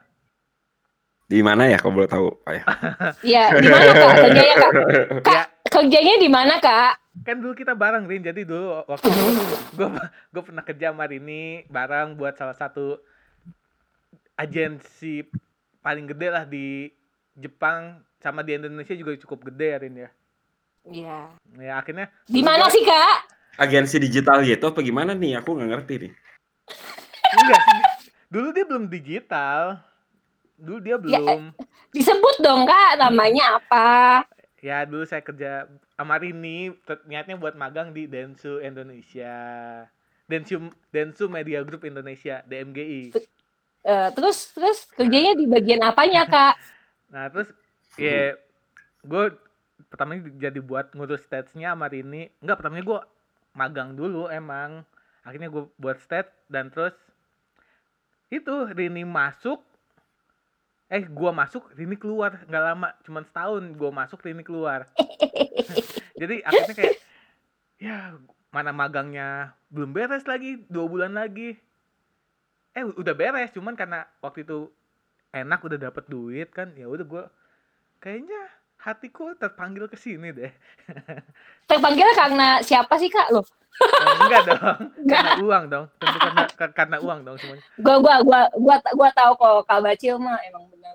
[1.30, 2.64] Di mana ya kalau boleh tahu, Pak ya?
[3.38, 4.72] Ya, di mana kak kerjanya kak?
[5.26, 6.92] Kak, Ya kerjanya di mana kak?
[7.22, 9.86] kan dulu kita bareng Rin, jadi dulu waktu gue
[10.34, 12.98] gue pernah kerja sama Rini bareng buat salah satu
[14.34, 15.22] agensi
[15.78, 16.90] paling gede lah di
[17.34, 20.10] Jepang sama di Indonesia juga cukup gede ya Rin ya.
[20.84, 21.18] Iya.
[21.58, 23.16] Ya akhirnya Di mana sih kak?
[23.58, 25.38] Agensi digital gitu apa gimana nih?
[25.42, 26.12] Aku nggak ngerti nih.
[27.34, 27.80] Enggak sih.
[28.30, 29.78] Dulu dia belum digital.
[30.58, 31.54] Dulu dia belum.
[31.94, 33.86] Disebut dong kak, namanya apa?
[34.64, 36.72] Ya, dulu saya kerja sama Rini,
[37.04, 39.36] niatnya buat magang di Densu Indonesia.
[40.24, 43.12] Densu Densu Media Group Indonesia, DMGI.
[43.84, 46.56] Eh, terus terus kerjanya di bagian apanya kak?
[47.12, 47.48] Nah, terus
[48.00, 48.36] ya
[49.04, 49.24] gue
[49.90, 52.30] pertamanya jadi buat ngurus stats-nya sama Rini.
[52.40, 53.00] Enggak, pertamanya gue
[53.56, 54.86] magang dulu emang.
[55.24, 56.94] Akhirnya gue buat stats dan terus
[58.32, 59.62] itu Rini masuk
[60.92, 64.86] eh gua masuk Rini keluar nggak lama cuman setahun gua masuk Rini keluar
[66.20, 66.96] jadi akhirnya kayak
[67.80, 67.96] ya
[68.52, 71.56] mana magangnya belum beres lagi dua bulan lagi
[72.74, 74.70] eh udah beres cuman karena waktu itu
[75.34, 77.24] enak udah dapet duit kan ya udah gua
[77.98, 78.38] kayaknya
[78.78, 80.52] hatiku terpanggil ke sini deh
[81.70, 83.40] Terpanggil karena siapa sih kak lo?
[83.74, 84.60] Eh, enggak dong
[85.02, 85.18] Enggak.
[85.24, 89.08] karena uang dong tentu karena ka- karena uang dong semuanya Gua gua gua gua gua
[89.10, 90.94] tahu kok kak Bacil mah emang benar.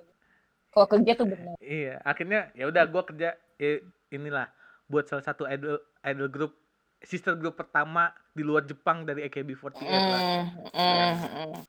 [0.69, 1.57] Kalau kerja tuh benar.
[1.59, 3.71] Iya, akhirnya ya udah gua kerja ya,
[4.09, 4.47] inilah
[4.85, 6.53] buat salah satu idol idol group
[7.01, 11.61] sister group pertama di luar Jepang dari AKB48 lah Mm, mm, mm.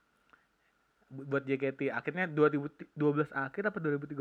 [1.11, 1.91] Bu- buat JKT.
[1.91, 2.95] Akhirnya 2012
[3.29, 4.15] akhir apa 2013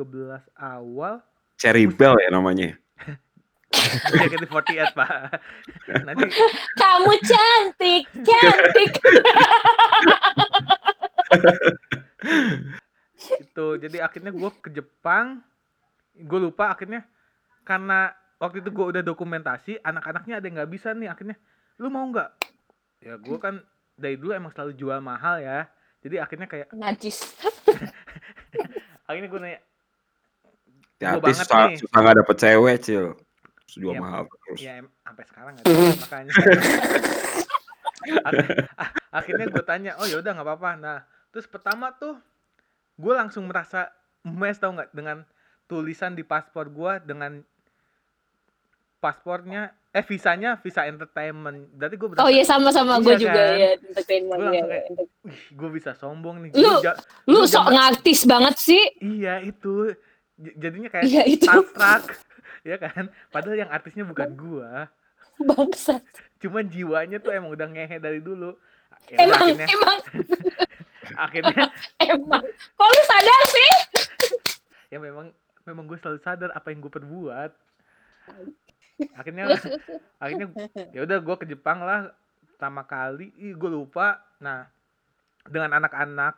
[0.59, 1.23] awal
[1.55, 2.75] Cherry Bell ya namanya.
[3.71, 5.11] JKT48 Pak.
[6.11, 6.27] Nanti
[6.75, 8.93] Kamu cantik, cantik.
[13.21, 15.45] itu jadi akhirnya gua ke Jepang
[16.17, 17.07] gue lupa akhirnya
[17.63, 21.37] karena waktu itu gua udah dokumentasi anak-anaknya ada yang nggak bisa nih akhirnya
[21.79, 22.31] lu mau nggak
[23.01, 23.55] ya gua kan
[23.95, 25.69] dari dulu emang selalu jual mahal ya
[26.01, 27.21] jadi akhirnya kayak Najis.
[29.09, 29.61] akhirnya gue nanya
[31.01, 31.77] Hati banget susah, nih.
[31.79, 33.07] susah nggak dapet cewek, Cil.
[33.71, 34.59] Jual Iya, mahal terus.
[34.59, 36.31] ya em- sampai sekarang nggak ada makanya
[38.75, 40.99] Ak- akhirnya gue tanya oh yaudah nggak apa-apa nah
[41.31, 42.19] terus pertama tuh
[42.97, 43.93] gue langsung merasa
[44.23, 45.23] mes tau nggak dengan
[45.65, 47.41] tulisan di paspor gue dengan
[49.01, 53.57] paspornya eh visanya visa entertainment berarti gue Oh iya sama-sama gue Iya juga kan?
[53.57, 54.65] ya entertainment Gua ya.
[55.51, 56.95] gue bisa sombong nih Lu- Gua
[57.27, 58.83] Lu Lu sok ngartis banget sih.
[59.01, 59.91] iya itu
[60.37, 62.07] J- jadinya kayak Iya itu tabrak
[62.69, 64.87] ya kan padahal yang artisnya bukan gua
[65.41, 65.99] bangsa.
[66.39, 68.53] cuman jiwanya tuh emang udah ngehe dari dulu
[69.09, 69.97] ya Emang akhirnya emang
[71.25, 71.65] akhirnya
[72.07, 72.43] emang.
[72.71, 73.71] Kok lu sadar sih?
[74.87, 75.33] ya memang
[75.63, 77.51] memang gue selalu sadar apa yang gue perbuat
[79.17, 79.45] akhirnya
[80.23, 80.47] akhirnya
[80.93, 82.13] ya udah gue ke Jepang lah
[82.55, 83.33] pertama kali.
[83.41, 84.21] Ih gue lupa.
[84.43, 84.69] Nah
[85.49, 86.37] dengan anak-anak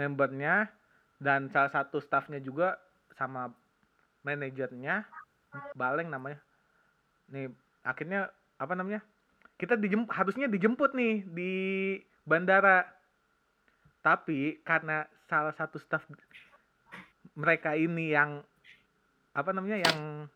[0.00, 0.72] membernya
[1.20, 2.80] dan salah satu staffnya juga
[3.14, 3.52] sama
[4.24, 5.04] manajernya
[5.78, 6.40] Baleng namanya.
[7.30, 7.52] Nih
[7.86, 9.00] akhirnya apa namanya?
[9.54, 11.52] Kita dijem harusnya dijemput nih di
[12.26, 12.82] bandara.
[14.02, 16.04] Tapi karena salah satu staff
[17.34, 18.44] mereka ini yang
[19.34, 20.28] apa namanya yang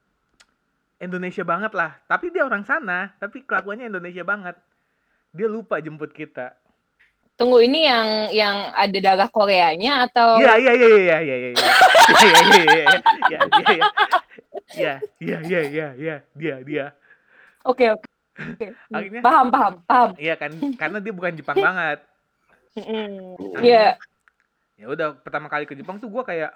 [0.98, 1.94] Indonesia banget lah.
[2.04, 4.58] Tapi dia orang sana tapi kelakuannya Indonesia banget.
[5.30, 6.54] Dia lupa jemput kita.
[7.38, 10.42] Tunggu ini yang yang ada darah Koreanya atau?
[10.42, 11.54] Iya iya iya iya iya iya iya.
[12.10, 13.70] Iya iya iya iya
[14.74, 14.94] iya.
[15.18, 15.60] Iya iya iya.
[15.62, 16.86] Iya iya dia dia.
[17.62, 18.06] Oke oke.
[18.90, 20.10] Akhirnya- Paham paham paham.
[20.14, 21.98] iya kan karena dia bukan Jepang banget.
[23.58, 23.98] Iya.
[24.78, 26.54] ya udah pertama kali ke Jepang tuh gua kayak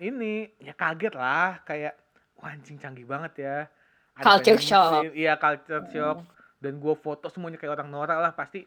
[0.00, 1.92] ini ya kaget lah kayak
[2.40, 3.56] wah anjing canggih banget ya.
[4.16, 4.92] Ada Culture shock.
[5.12, 6.24] iya culture shock.
[6.56, 8.64] Dan gua foto semuanya kayak orang norak lah pasti.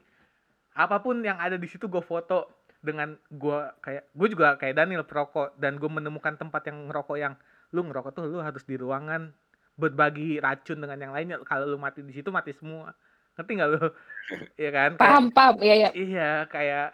[0.74, 5.05] Apa pun yang ada di situ gue foto dengan gua kayak gue juga kayak Daniel
[5.05, 5.53] perokok.
[5.55, 7.34] Dan gue menemukan tempat yang ngerokok yang
[7.69, 9.30] lu ngerokok tuh lu harus di ruangan
[9.74, 11.38] berbagi racun dengan yang lainnya.
[11.45, 12.93] Kalau lu mati di situ mati semua.
[13.38, 13.82] Ngerti nggak lu?
[14.61, 14.89] Iya kan?
[14.95, 15.55] Kayak- Paham paham.
[15.61, 15.89] Iya iya.
[15.93, 16.88] iya kayak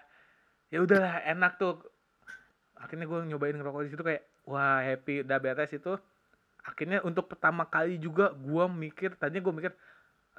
[0.67, 1.79] ya udahlah enak tuh.
[2.75, 5.23] Akhirnya gue nyobain ngerokok di situ kayak wah happy.
[5.23, 5.95] Udah beres itu
[6.63, 9.71] akhirnya untuk pertama kali juga gue mikir tadinya gue mikir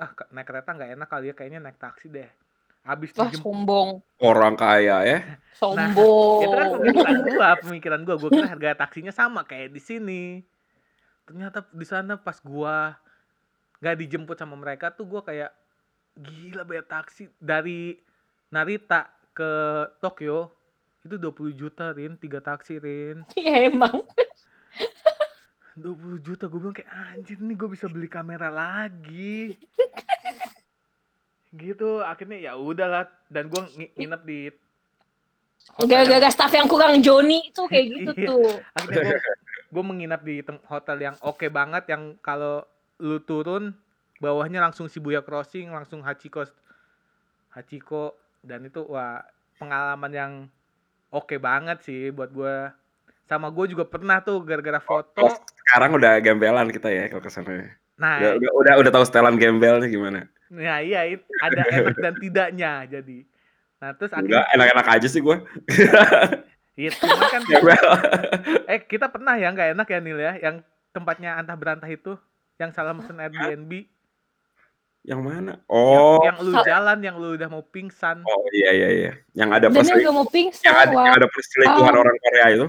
[0.01, 2.31] ah naik kereta nggak enak kali ya kayaknya naik taksi deh
[2.81, 3.89] habis Wah dijemput sombong.
[4.25, 5.19] Orang kaya ya.
[5.61, 6.41] Sombong.
[6.41, 10.25] itu kan pemikiran gue pemikiran gue gue kira harga taksinya sama kayak di sini
[11.29, 12.77] ternyata di sana pas gue
[13.85, 15.53] nggak dijemput sama mereka tuh gue kayak
[16.17, 18.01] gila bayar taksi dari
[18.51, 19.53] Narita ke
[20.03, 20.51] Tokyo
[21.01, 24.05] itu 20 juta Rin tiga taksi Rin Iya emang.
[25.75, 25.87] 20
[26.21, 29.55] juta gue bilang kayak anjir nih gue bisa beli kamera lagi
[31.51, 34.41] gitu akhirnya ya udahlah dan gue ngi- nginep di
[35.81, 38.27] Gara-gara staff yang kurang Joni itu kayak gitu Iya.
[38.27, 38.51] tuh.
[38.73, 39.35] akhirnya gue
[39.71, 42.67] gue menginap di hotel yang oke banget yang kalau
[42.97, 43.71] lu turun
[44.19, 46.43] bawahnya langsung Shibuya Crossing langsung Hachiko
[47.51, 49.23] Hachiko dan itu wah
[49.57, 50.33] pengalaman yang
[51.09, 52.57] oke banget sih buat gue
[53.25, 55.35] sama gue juga pernah tuh gara-gara foto Oh,
[55.71, 57.71] sekarang udah gembelan kita ya kalau ke sana.
[57.95, 60.27] nah Udah, udah, udah, udah tahu setelan gembelnya gimana?
[60.49, 63.19] nah iya it- ada enak dan tidaknya jadi
[63.79, 65.37] nah terus Enggak, akhirnya enak-enak aja sih gue.
[66.75, 67.87] iya cuma kan Gembel.
[68.67, 70.57] eh kita pernah ya nggak enak ya Nil ya yang
[70.91, 72.19] tempatnya antah berantah itu
[72.57, 73.87] yang salah mesen Airbnb
[75.01, 75.53] Yang mana?
[75.57, 79.13] yang, Oh, yang lu Sal- jalan yang lu udah mau pingsan oh iya iya iya.
[79.33, 80.65] Yang ada Dan dia perseling- nggak mau pingsan.
[80.67, 82.03] yang ada, yang ada perselingkuhan Oh.
[82.03, 82.67] orang Korea itu.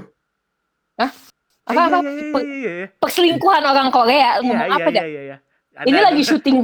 [1.64, 1.98] Apa apa?
[2.02, 2.88] iya, iya, iya.
[2.96, 4.40] Perselingkuhan orang Korea.
[4.40, 5.04] Ngomong apa dah?
[5.04, 5.38] iya, iya.
[5.72, 6.58] Ada- Ini ada- lagi syuting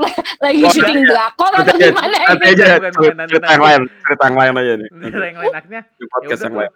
[0.44, 2.48] lagi Oh, syuting drakor atau Nanti gimana nanti ini?
[2.48, 3.52] aja cerita, nanti, cerita nanti.
[3.52, 4.88] yang lain, cerita yang lain aja nih.
[4.88, 6.72] Ada yang lain akhirnya podcast Ya yang udah lain.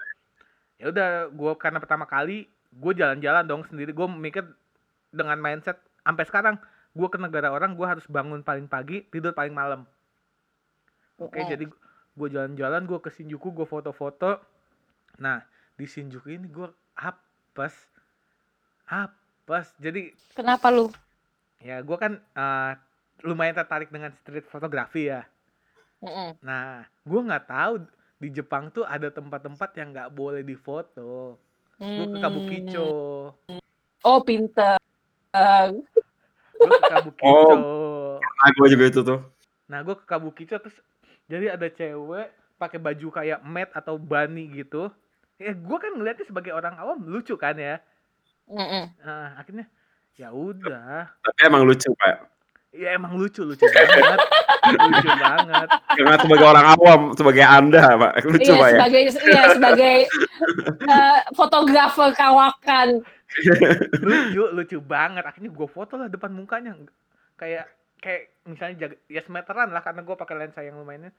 [0.77, 2.39] ya udah gue karena pertama kali
[2.71, 4.45] gue jalan-jalan dong sendiri gue mikir
[5.09, 6.55] dengan mindset sampai sekarang
[6.91, 9.89] gue ke negara orang gue harus bangun paling pagi tidur paling malam
[11.17, 11.49] oke Mm-mm.
[11.49, 11.65] jadi
[12.15, 14.39] gue jalan-jalan gue ke Shinjuku gue foto-foto
[15.17, 16.69] nah di Shinjuku ini gue
[17.59, 17.75] apes
[18.87, 20.87] apes jadi Kenapa lu?
[21.59, 22.73] ya gue kan eh,
[23.27, 25.27] lumayan tertarik dengan street fotografi ya
[25.99, 26.39] Mm-mm.
[26.39, 27.83] nah gue nggak tahu
[28.19, 31.35] di Jepang tuh ada tempat-tempat yang nggak boleh difoto
[31.75, 32.89] gue ke Kabukicho
[34.01, 34.79] Oh pinter.
[36.55, 37.59] gue ke Kabukicho
[38.39, 39.19] Nah, gue juga itu tuh.
[39.67, 40.79] nah gue ke Kabukicho terus
[41.27, 44.95] jadi ada cewek pakai baju kayak mat atau bunny gitu
[45.39, 47.79] ya gue kan ngeliatnya sebagai orang awam lucu kan ya
[48.49, 48.85] Mm-mm.
[49.01, 49.71] nah, akhirnya
[50.15, 52.17] ya udah Tapi emang lucu, Pak.
[52.75, 54.19] ya emang lucu lucu banget
[54.69, 58.13] lucu banget Karena sebagai orang awam, sebagai Anda, Pak.
[58.27, 58.75] Lucu, Iya Pak ya.
[58.75, 59.97] sebagai iya sebagai
[60.85, 62.89] eh, fotografer kawakan.
[64.03, 66.75] lucu lucu banget akhirnya gue foto lah depan mukanya
[67.37, 67.69] kayak
[68.01, 71.13] kayak misalnya jaga, ya semeteran lah karena gue pakai lensa yang lumayan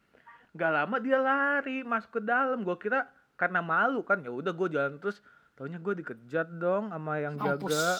[0.51, 3.05] nggak lama dia lari masuk ke dalam gue kira
[3.39, 5.23] karena malu kan ya udah gue jalan terus
[5.55, 7.95] taunya gue dikejar dong sama yang jaga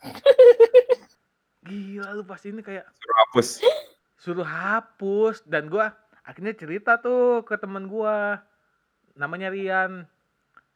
[1.60, 3.48] gila lu pas ini kayak Suruh hapus.
[4.18, 8.40] suruh hapus dan gua akhirnya cerita tuh ke temen gua
[9.14, 10.08] namanya Rian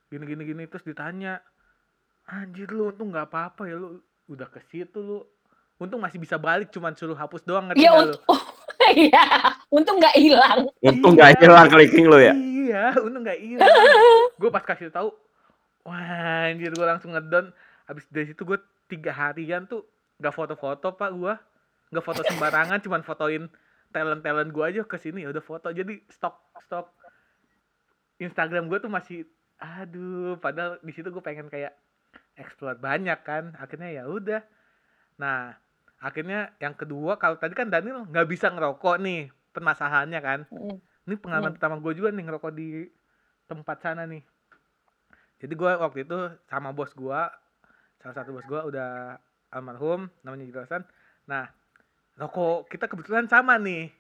[0.07, 1.41] gini gini gini terus ditanya
[2.25, 3.99] anjir lu untung nggak apa-apa ya lu
[4.29, 5.19] udah ke situ lu
[5.79, 8.17] untung masih bisa balik cuman suruh hapus doang ngerti Iya nggak lu
[9.09, 9.25] iya
[9.71, 10.61] untung nggak hilang.
[10.83, 11.23] Untung Iya.
[11.25, 12.35] gak hilang clicking lu ya.
[12.63, 13.67] Iya untung nggak hilang.
[14.41, 15.11] Gue pas kasih tahu
[15.83, 17.51] wah anjir gue langsung ngedon
[17.91, 18.55] habis dari situ gue
[18.87, 19.83] tiga harian tuh
[20.23, 21.35] nggak foto-foto pak gue
[21.91, 23.51] nggak foto sembarangan cuman fotoin
[23.93, 25.69] talent talent gue aja ke sini udah foto.
[25.71, 26.89] Jadi stok stok.
[28.19, 29.29] Instagram gue tuh masih
[29.63, 31.77] aduh padahal di situ gue pengen kayak
[32.35, 33.53] explore banyak kan.
[33.61, 34.41] Akhirnya ya udah.
[35.21, 35.53] Nah
[36.03, 40.41] akhirnya yang kedua kalau tadi kan Daniel nggak bisa ngerokok nih permasalahannya kan.
[40.49, 40.79] Mm.
[41.03, 41.57] Ini pengalaman Hmm.
[41.57, 42.69] pertama gue juga nih ngerokok di
[43.45, 44.23] tempat sana nih
[45.39, 47.21] jadi gue waktu itu sama bos gue
[47.99, 50.83] salah satu bos gue udah almarhum namanya Jelasan
[51.25, 51.51] nah
[52.15, 53.91] rokok kita kebetulan sama nih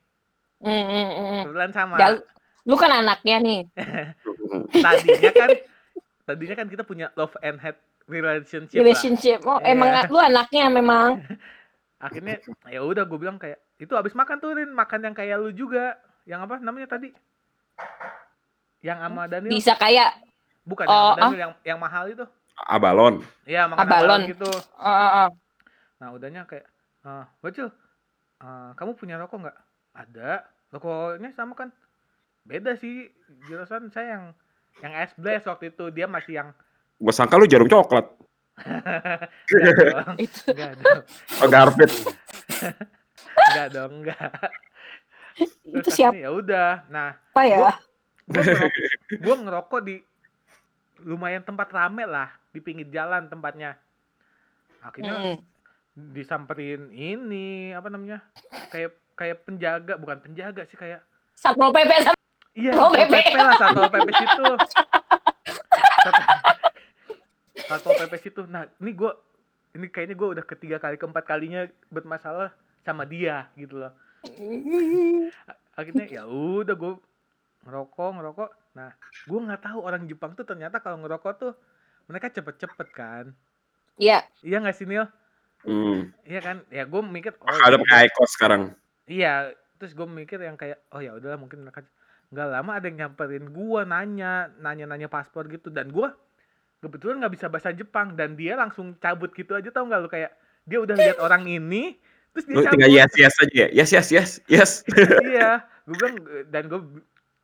[0.58, 1.40] Mm, mm, mm.
[1.42, 2.22] kebetulan sama Gal-
[2.62, 3.60] Lu kan anaknya nih.
[4.78, 5.50] tadinya kan
[6.22, 7.74] tadinya kan kita punya love and hate
[8.06, 8.86] relationship, lah.
[8.86, 9.42] Relationship.
[9.42, 9.74] Oh, Iya.
[9.74, 11.18] emang lu anaknya memang.
[11.98, 15.50] akhirnya ya udah gue bilang kayak itu abis makan tuh Rin makan yang kayak lu
[15.50, 17.10] juga yang apa namanya tadi?
[18.82, 19.52] Yang sama Daniel?
[19.52, 20.10] Bisa kayak
[20.62, 22.24] bukan Oh, yang Daniel yang yang mahal itu.
[22.54, 23.22] Abalon.
[23.42, 24.20] Iya makan Abalon.
[24.20, 24.30] abalon.
[24.30, 24.50] gitu.
[24.76, 25.28] Ah, ah, ah.
[25.98, 26.66] nah udahnya kayak
[27.02, 27.70] ah bocil
[28.38, 29.58] ah, kamu punya rokok nggak?
[29.92, 30.46] Ada.
[30.70, 31.70] Rokoknya sama kan?
[32.42, 33.10] Beda sih
[33.46, 34.24] jurusan saya yang
[34.80, 35.90] yang es blast waktu itu.
[35.90, 36.48] Dia masih yang
[36.96, 38.06] Gue sangka lu jarum coklat.
[39.50, 40.14] enggak dong.
[40.18, 40.42] Itu.
[40.50, 41.02] Enggak dong.
[41.42, 41.90] Oh, Garpit.
[43.32, 44.30] enggak dong enggak
[45.64, 47.58] itu siapa ya udah nah ya?
[47.58, 47.72] gue
[48.32, 48.72] ngerokok,
[49.18, 49.94] gua ngerokok di
[51.02, 53.74] lumayan tempat rame lah di pinggir jalan tempatnya
[54.80, 55.38] akhirnya Mm.
[56.14, 58.24] disamperin ini apa namanya
[58.68, 61.90] kayak kayak penjaga bukan penjaga sih kayak Satpol PP
[62.54, 63.12] iya satpol PP.
[63.12, 64.46] pp lah satpol pp situ
[65.98, 66.24] Sat-
[67.66, 69.12] satpol pp situ nah ini gue
[69.72, 73.92] ini kayaknya gue udah ketiga kali keempat kalinya bermasalah sama dia gitu loh
[75.78, 76.92] akhirnya ya udah gue
[77.66, 78.50] ngerokok ngerokok.
[78.78, 78.90] Nah
[79.26, 81.52] gue nggak tahu orang Jepang tuh ternyata kalau ngerokok tuh
[82.06, 83.24] mereka cepet-cepet kan?
[83.98, 85.06] Iya, iya nggak sih Nil?
[85.62, 86.10] Hmm.
[86.26, 86.66] iya kan?
[86.74, 88.62] Ya gue mikir oh Ada ya pakai Icos sekarang.
[89.06, 91.86] Iya, terus gue mikir yang kayak oh ya udahlah mungkin mereka
[92.32, 95.68] nggak lama ada yang nyamperin gua nanya nanya nanya paspor gitu.
[95.68, 96.16] Dan gua
[96.80, 98.16] kebetulan nggak bisa bahasa Jepang.
[98.16, 100.08] Dan dia langsung cabut gitu aja tau nggak lu?
[100.08, 100.32] Kayak
[100.64, 102.00] dia udah lihat orang ini
[102.32, 103.66] terus dia tinggal yes yes aja ya.
[103.70, 104.70] Yes yes yes yes.
[105.32, 105.64] iya.
[105.84, 106.16] Gue bilang
[106.48, 106.80] dan gue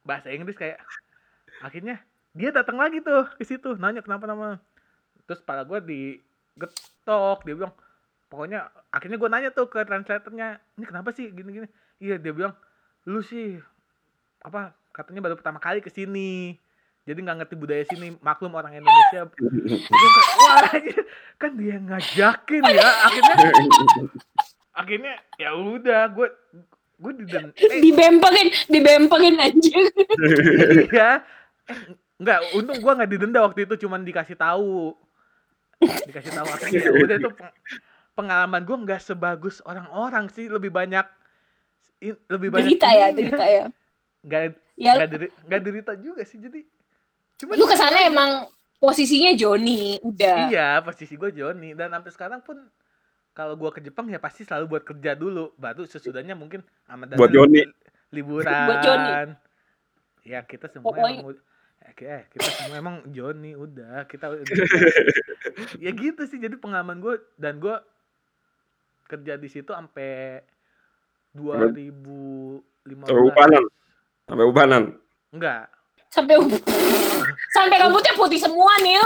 [0.02, 0.80] bahasa Inggris kayak
[1.60, 2.00] akhirnya
[2.32, 4.56] dia datang lagi tuh ke situ nanya kenapa nama.
[5.28, 7.74] Terus pala gue digetok dia bilang
[8.28, 11.68] pokoknya akhirnya gue nanya tuh ke translatornya ini kenapa sih gini gini?
[12.00, 12.56] Iya dia bilang
[13.04, 13.60] lu sih
[14.40, 16.56] apa katanya baru pertama kali ke sini.
[17.08, 19.32] Jadi nggak ngerti budaya sini maklum orang Indonesia.
[20.44, 20.68] Wah
[21.38, 23.34] kan dia ngajakin ya akhirnya
[24.78, 26.28] akhirnya ya udah gue
[26.98, 29.86] gue diden eh, dibempengin, dibempengin anjing.
[30.90, 31.22] iya
[31.66, 31.78] eh,
[32.18, 34.94] enggak untung gua nggak didenda waktu itu cuman dikasih tahu
[35.78, 37.56] dikasih tahu akhirnya ya udah itu peng-
[38.14, 41.06] pengalaman gua nggak sebagus orang-orang sih lebih banyak
[42.26, 43.64] lebih banyak Derita ya, derita ya.
[44.22, 44.42] nggak
[44.78, 46.62] Ya, nggak deri, nggak derita juga sih jadi
[47.34, 48.46] cuma lu ke sana emang
[48.78, 50.46] posisinya Joni, udah.
[50.46, 52.62] iya posisi gue Joni dan sampai sekarang pun
[53.38, 57.30] kalau gua ke Jepang ya pasti selalu buat kerja dulu baru sesudahnya mungkin Daniel Buat
[57.30, 57.62] Joni.
[57.62, 57.70] li-
[58.12, 59.10] liburan Buat Joni.
[60.24, 61.38] ya kita semua Pokoknya- emang
[61.80, 64.42] eh, eh, kita semua emang Joni udah kita udah
[65.78, 67.78] ya gitu sih jadi pengalaman gue dan gue
[69.06, 70.42] kerja di situ sampai
[71.32, 73.62] 2015 Sampai ubanan.
[74.26, 74.82] Sampai ubanan.
[75.30, 75.70] enggak
[76.08, 76.34] Sampai
[77.54, 79.04] sampai rambutnya putih semua, Nil.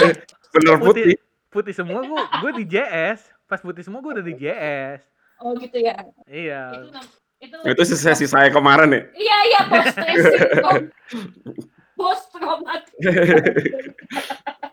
[0.50, 1.14] Bener putih.
[1.48, 5.00] putih semua gue gue di JS pas putih semua gue udah di JS
[5.38, 5.94] Oh gitu ya.
[6.26, 9.02] iya Itu nam- itu Itu sih sesi saya kemarin ya.
[9.14, 9.96] Iya, iya, post.
[11.94, 12.94] Post traumatic.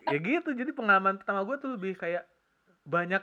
[0.05, 2.25] ya gitu jadi pengalaman pertama gue tuh lebih kayak
[2.83, 3.21] banyak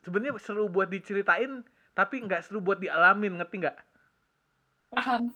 [0.00, 1.60] sebenarnya seru buat diceritain
[1.92, 3.76] tapi nggak seru buat dialamin ngerti nggak
[4.90, 5.32] Paham.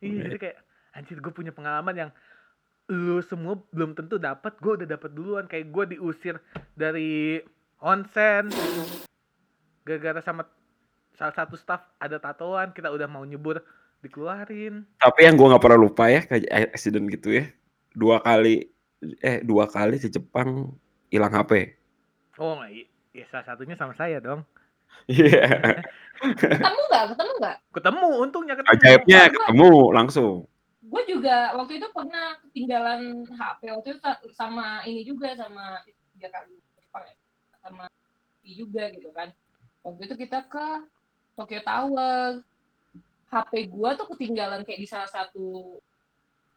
[0.00, 0.56] iya jadi kayak
[0.92, 2.10] anjir gue punya pengalaman yang
[2.88, 6.40] lu semua belum tentu dapat gue udah dapat duluan kayak gue diusir
[6.72, 7.38] dari
[7.80, 8.52] onsen
[9.82, 10.44] gara-gara sama
[11.12, 13.60] salah satu staff ada tatoan kita udah mau nyebur
[14.00, 17.44] dikeluarin Tapi yang gua nggak pernah lupa ya kayak accident gitu ya.
[17.92, 18.68] Dua kali
[19.20, 20.72] eh dua kali di Jepang
[21.08, 21.76] hilang HP.
[22.38, 22.60] oh
[23.10, 24.44] ya salah satunya sama saya dong
[25.06, 25.80] Iya.
[26.20, 27.04] Ketemu nggak?
[27.14, 27.56] Ketemu nggak?
[27.72, 30.34] ketemu untungnya ketemu Ajaibnya ketemu langsung.
[30.82, 33.00] Gue juga waktu itu pernah ketinggalan
[33.30, 35.80] HP waktu itu sa- sama ini juga sama
[36.12, 37.14] tiga kali Jepang ya.
[37.60, 37.84] Sama
[38.42, 39.28] juga gitu kan.
[39.80, 40.66] Waktu itu kita ke
[41.36, 42.42] Tokyo Tower.
[43.30, 45.78] HP gua tuh ketinggalan kayak di salah satu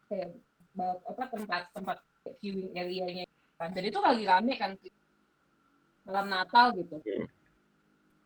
[0.09, 0.33] kayak
[1.05, 1.97] apa tempat tempat
[2.41, 3.29] viewing area-nya
[3.61, 3.69] kan.
[3.69, 4.73] Jadi itu lagi rame kan
[6.03, 6.97] malam Natal gitu.
[6.97, 7.29] Hmm.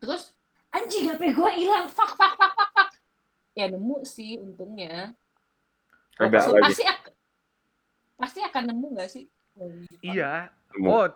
[0.00, 0.32] Terus
[0.72, 1.92] anjing HP gua hilang.
[1.92, 2.90] Fuck fuck fuck fuck fuck.
[3.52, 5.12] Ya nemu sih untungnya.
[6.16, 6.64] Ada So, lagi.
[6.72, 7.14] pasti ak-
[8.16, 9.28] pasti akan nemu nggak sih?
[9.60, 9.68] Oh,
[10.00, 10.88] iya Ketemu.
[10.88, 11.06] Oh,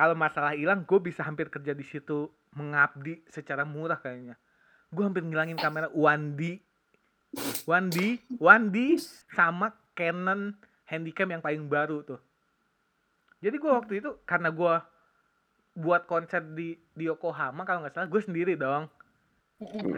[0.00, 4.40] kalau masalah hilang, gue bisa hampir kerja di situ mengabdi secara murah kayaknya.
[4.88, 6.56] Gue hampir ngilangin kamera 1D,
[7.68, 8.76] 1D, 1D
[9.28, 10.56] sama Canon
[10.88, 12.16] Handycam yang paling baru tuh.
[13.44, 14.74] Jadi gue waktu itu karena gue
[15.76, 18.88] buat konser di di Yokohama kalau nggak salah gue sendiri dong.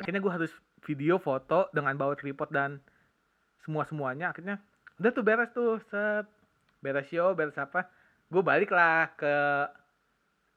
[0.02, 0.50] Akhirnya gue harus
[0.82, 2.82] video foto dengan bawa tripod dan
[3.62, 4.58] semua semuanya akhirnya
[4.98, 6.26] udah tuh beres tuh set
[6.82, 7.86] beres show beres apa
[8.26, 9.30] gue balik lah ke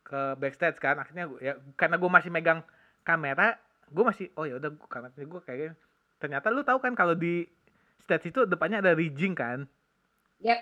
[0.06, 2.62] ke backstage kan akhirnya gua, ya karena gue masih megang
[3.01, 3.58] kamera
[3.89, 5.74] gue masih oh ya udah karena gue kayak
[6.22, 7.49] ternyata lu tahu kan kalau di
[8.06, 9.66] stage itu depannya ada rigging kan
[10.39, 10.62] Yep.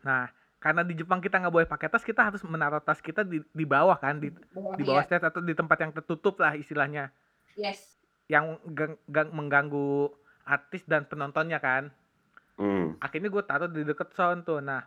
[0.00, 3.42] nah karena di Jepang kita nggak boleh pakai tas kita harus menaruh tas kita di
[3.50, 4.30] di bawah kan di
[4.76, 5.08] di bawah Iya.
[5.10, 7.10] stage atau di tempat yang tertutup lah istilahnya
[7.58, 7.98] Yes.
[8.26, 10.10] yang gang- gang- mengganggu
[10.46, 11.90] artis dan penontonnya kan
[12.56, 12.96] Hmm.
[12.98, 14.80] akhirnya gue taruh di deket sound tuh nah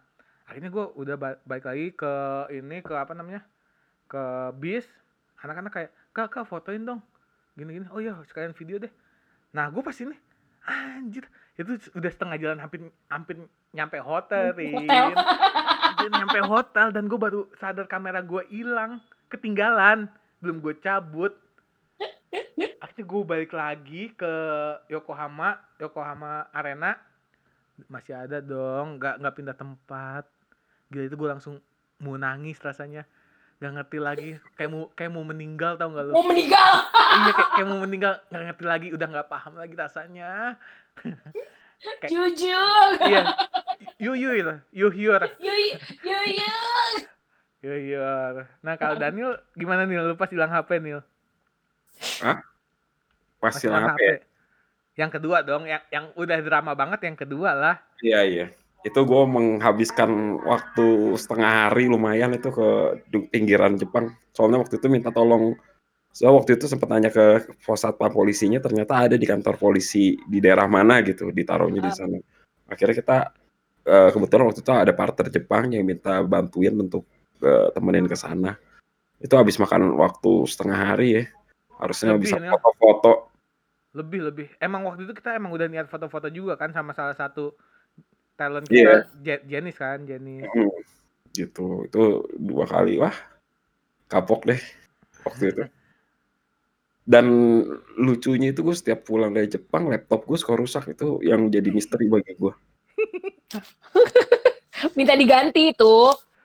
[0.49, 2.13] akhirnya gue udah ba- balik lagi ke
[2.49, 3.45] ini ke apa namanya?
[4.09, 4.89] Ke bis.
[5.45, 7.01] Anak-anak kayak kak kak fotoin dong.
[7.53, 8.89] Gini-gini oh iya sekalian video deh.
[9.53, 10.17] Nah gue pas ini
[10.65, 13.35] anjir itu udah setengah jalan hampir hampir
[13.71, 14.57] nyampe hotel.
[14.57, 15.13] Hotel.
[16.09, 18.97] Nyampe hotel dan gue baru sadar kamera gue hilang
[19.29, 20.09] ketinggalan
[20.41, 21.37] belum gue cabut.
[22.81, 24.33] Akhirnya gue balik lagi ke
[24.89, 26.97] Yokohama Yokohama Arena.
[27.87, 30.25] Masih ada dong nggak nggak pindah tempat
[30.89, 31.55] gila itu gue langsung
[31.97, 33.05] mau nangis rasanya.
[33.59, 34.29] Nggak ngerti lagi.
[34.55, 36.13] Kayak mau kayak mau meninggal tau nggak lu?
[36.13, 36.71] Mau meninggal.
[37.19, 38.87] iya kayak, kayak mau meninggal nggak ngerti lagi.
[38.91, 40.31] Udah nggak paham lagi rasanya.
[41.79, 42.89] Kayak- Jujur.
[43.07, 43.23] iya.
[43.95, 44.53] You you itu.
[44.75, 46.91] You here Yuy, yuy, yuy.
[47.63, 50.99] you here nah kalau Daniel gimana nih lu pas hilang HP Nil?
[52.19, 52.43] Pas
[53.39, 53.99] Pas hilang HP.
[53.99, 54.15] ya?
[54.97, 55.63] yang kedua dong.
[55.63, 57.75] Yang yang udah drama banget yang kedua lah.
[57.99, 58.45] Iya iya.
[58.87, 62.67] Itu gue menghabiskan waktu setengah hari lumayan itu ke
[63.27, 64.15] pinggiran Jepang.
[64.31, 65.59] Soalnya waktu itu minta tolong.
[66.15, 70.41] So waktu itu sempat nanya ke pos satpam polisinya, ternyata ada di kantor polisi di
[70.41, 71.95] daerah mana gitu, ditaruhnya di Ah.
[71.95, 72.17] sana.
[72.65, 73.17] Akhirnya kita
[73.89, 77.05] eh, kebetulan waktu itu ada partner Jepang yang minta bantuin untuk
[77.41, 78.57] eh, temenin ke sana.
[79.19, 81.23] Itu habis makan waktu setengah hari ya.
[81.79, 82.51] Harusnya Lebih, bisa Nel.
[82.59, 83.31] foto-foto.
[83.89, 87.57] lebih lebih emang waktu itu kita emang udah niat foto-foto juga kan sama salah satu
[88.39, 90.71] talent kita Je- Jenis kan Jenis Hmm,
[91.31, 91.83] gitu.
[91.83, 93.11] Itu dua kali wah
[94.07, 94.61] kapok deh
[95.21, 95.63] waktu itu.
[97.03, 97.25] Dan
[97.95, 100.83] lucunya itu gue setiap pulang dari Jepang laptop gue suka rusak.
[100.89, 102.53] Itu yang jadi misteri bagi gue
[104.95, 105.95] Minta diganti itu.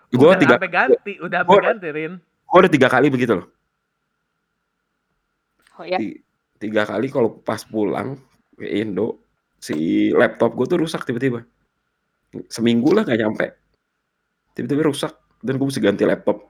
[0.09, 2.13] gue udah tiga sampai ganti udah sampai Gua- ganti Rin.
[2.19, 3.47] gue udah tiga kali begitu loh.
[5.75, 5.99] Oh ya.
[5.99, 6.23] Ti-
[6.57, 8.15] tiga kali kalau pas pulang
[8.55, 9.19] ke Indo
[9.59, 9.75] si
[10.11, 11.43] laptop gue tuh rusak tiba-tiba
[12.51, 13.47] seminggu lah nggak nyampe.
[14.55, 15.13] Tiba-tiba rusak
[15.43, 16.41] dan gue mesti ganti laptop.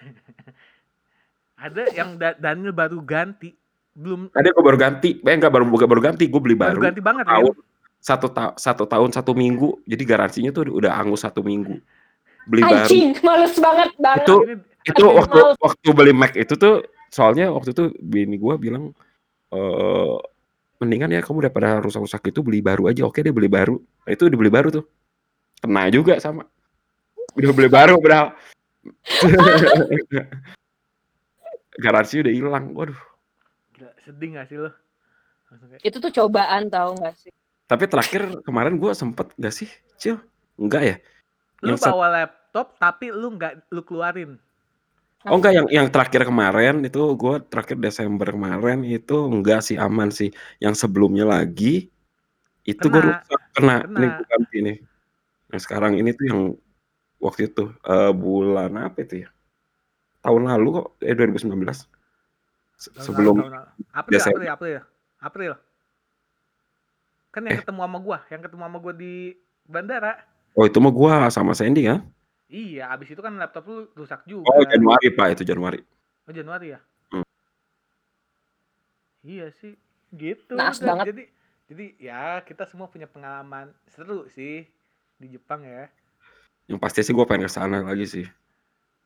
[1.64, 3.54] Ada yang Da- Daniel baru ganti
[3.96, 5.10] belum ada gue baru ganti.
[5.24, 6.92] Eh nggak baru bukan baru ganti gue beli baru baru.
[6.92, 7.54] ganti banget Rin tahun
[7.96, 9.80] satu ta satu tahun satu minggu.
[9.88, 11.80] Jadi garansinya tuh udah angus satu minggu.
[12.44, 12.84] Beli baru.
[12.84, 14.26] Anjing, males banget banget.
[14.28, 14.36] itu
[14.86, 15.56] itu waktu males.
[15.58, 18.92] waktu beli Mac itu tuh soalnya waktu itu bini gua bilang
[19.50, 20.16] eh
[20.76, 23.08] mendingan ya kamu daripada rusak-rusak itu beli baru aja.
[23.08, 23.80] Oke deh beli baru.
[23.80, 24.84] Nah, itu udah beli baru tuh
[25.66, 26.46] kena juga sama
[27.34, 28.32] udah beli baru padahal
[31.84, 32.96] garansi udah hilang waduh
[33.76, 34.70] gila, sedih gak sih lo
[35.46, 37.30] Langsung kayak, Itu tuh cobaan tau gak sih?
[37.66, 39.66] tapi terakhir kemarin gua sempet gak sih
[39.98, 40.22] cil
[40.54, 40.96] enggak ya
[41.66, 44.38] lu Yang bawa laptop tapi lu nggak lu keluarin
[45.26, 50.14] Oh enggak yang yang terakhir kemarin itu gue terakhir Desember kemarin itu enggak sih aman
[50.14, 50.30] sih.
[50.62, 51.90] Yang sebelumnya lagi
[52.62, 53.18] itu gue Kena.
[53.18, 53.76] rusak kena.
[53.82, 53.98] Kena.
[53.98, 54.76] Ini gue ganti nih.
[55.48, 56.40] Yang sekarang ini tuh yang
[57.18, 59.28] waktu itu eh, bulan apa itu ya?
[60.20, 61.86] Tahun lalu kok eh 2019.
[62.76, 63.70] Se- Tahun Sebelum lalu, tahun lalu.
[63.94, 64.36] April, Desember.
[64.36, 64.78] April, April,
[65.22, 65.52] April.
[67.30, 67.60] Kan yang Eh.
[67.62, 69.14] ketemu sama gua, yang ketemu sama gua di
[69.62, 70.12] bandara.
[70.52, 72.00] oh itu mah gue sama Sandy kan?
[72.48, 74.48] Iya, abis itu kan laptop lu rusak juga.
[74.48, 75.84] Oh Januari pak itu Januari.
[76.24, 76.80] Oh, Januari ya?
[77.12, 77.26] Hmm.
[79.20, 79.76] Iya sih,
[80.14, 80.56] gitu.
[80.56, 80.96] Naas udah.
[80.96, 81.04] banget.
[81.12, 81.22] Jadi,
[81.66, 84.64] jadi ya kita semua punya pengalaman seru sih
[85.16, 85.88] di Jepang ya.
[86.66, 88.26] Yang pasti sih gue pengen ke sana lagi sih.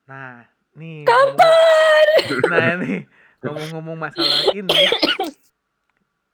[0.07, 0.43] Nah,
[0.75, 1.05] nih.
[1.05, 2.07] Kapan?
[2.27, 2.99] ngomong- Nah, nih
[3.41, 4.69] ngomong-ngomong masalah ini,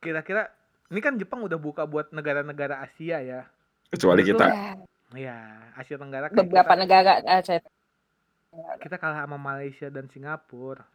[0.00, 0.50] kira-kira
[0.88, 3.46] ini kan Jepang udah buka buat negara-negara Asia ya.
[3.88, 4.46] Kecuali kita.
[5.14, 5.38] Ya,
[5.74, 7.12] Asia Tenggara kan Beberapa kita, negara.
[7.22, 7.62] ah, saya-
[8.80, 10.82] kita kalah sama Malaysia dan Singapura.
[10.82, 10.88] Nah,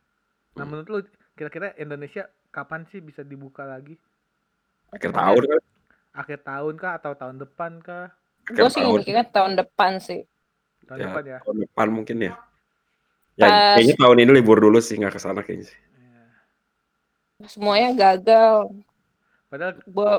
[0.57, 0.67] Hmm.
[0.67, 0.99] menurut lu
[1.33, 3.95] kira-kira Indonesia kapan sih bisa dibuka lagi?
[4.91, 5.61] Akhir tahun kan?
[6.11, 8.11] Akhir tahun kah atau tahun depan kah?
[8.43, 8.97] Gue sih tahun.
[8.99, 10.21] mikirnya tahun depan sih.
[10.85, 11.05] Tahun Ya.
[11.09, 11.37] depan ya.
[11.41, 12.33] Tahun depan mungkin ya.
[13.35, 15.69] Ya Pas- kayaknya tahun ini libur dulu sih nggak ke sana kayaknya.
[15.69, 15.79] sih.
[17.39, 17.47] Ya.
[17.47, 18.69] Semuanya gagal.
[19.47, 20.11] Padahal Gue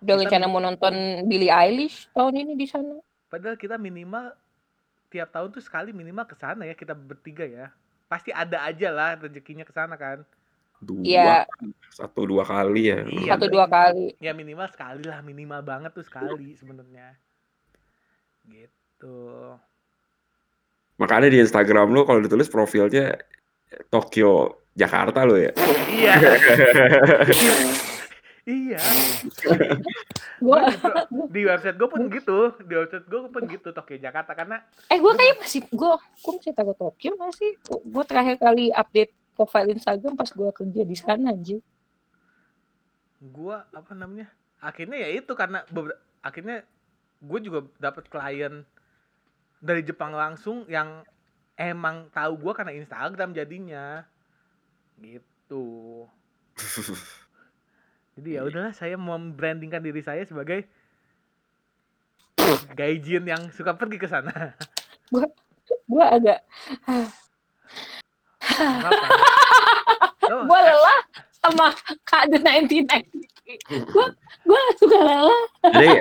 [0.00, 0.94] udah rencana mau nonton
[1.24, 3.00] Billie Eilish tahun ini di sana.
[3.24, 4.30] padahal kita minimal
[5.10, 7.66] tiap tahun tuh sekali minimal ke sana ya kita bertiga ya.
[8.06, 10.22] Pasti ada aja lah rezekinya ke sana kan.
[10.84, 11.48] Dua Iya.
[11.88, 14.12] satu dua kali ya Iya, Satu dua kali.
[14.18, 17.16] Ya minimal sekali lah, minimal banget tuh sekali sebenarnya.
[18.44, 19.16] Gitu.
[20.94, 23.18] makanya di Instagram lu kalau ditulis profilnya
[23.88, 25.50] Tokyo Jakarta lo ya
[25.90, 26.14] Iya.
[28.46, 28.78] iya.
[30.36, 34.32] Gue Di, pro- di website gue pun gitu, di website gue pun gitu Tokyo Jakarta
[34.32, 39.12] karena eh gue kayaknya masih gue gue masih tahu Tokyo masih gue terakhir kali update
[39.34, 41.58] profile Instagram pas gue kerja di sana aja.
[43.24, 44.28] gue apa namanya?
[44.60, 46.60] Akhirnya ya itu karena beber- akhirnya
[47.24, 48.68] gue juga dapat klien
[49.64, 51.00] dari Jepang langsung yang
[51.56, 54.04] emang tahu gue karena Instagram jadinya
[55.00, 56.04] gitu.
[58.14, 60.68] Jadi ya udahlah saya membrandingkan diri saya sebagai
[62.76, 64.52] gaijin yang suka pergi ke sana.
[65.88, 66.44] Gue agak
[66.84, 67.00] Kenapa?
[67.00, 68.03] Oh,
[70.44, 71.00] gue lelah
[71.38, 71.66] sama
[72.02, 73.88] kak the 1993.
[73.88, 74.06] Gue
[74.44, 75.44] gue suka lelah.
[75.72, 76.00] jadi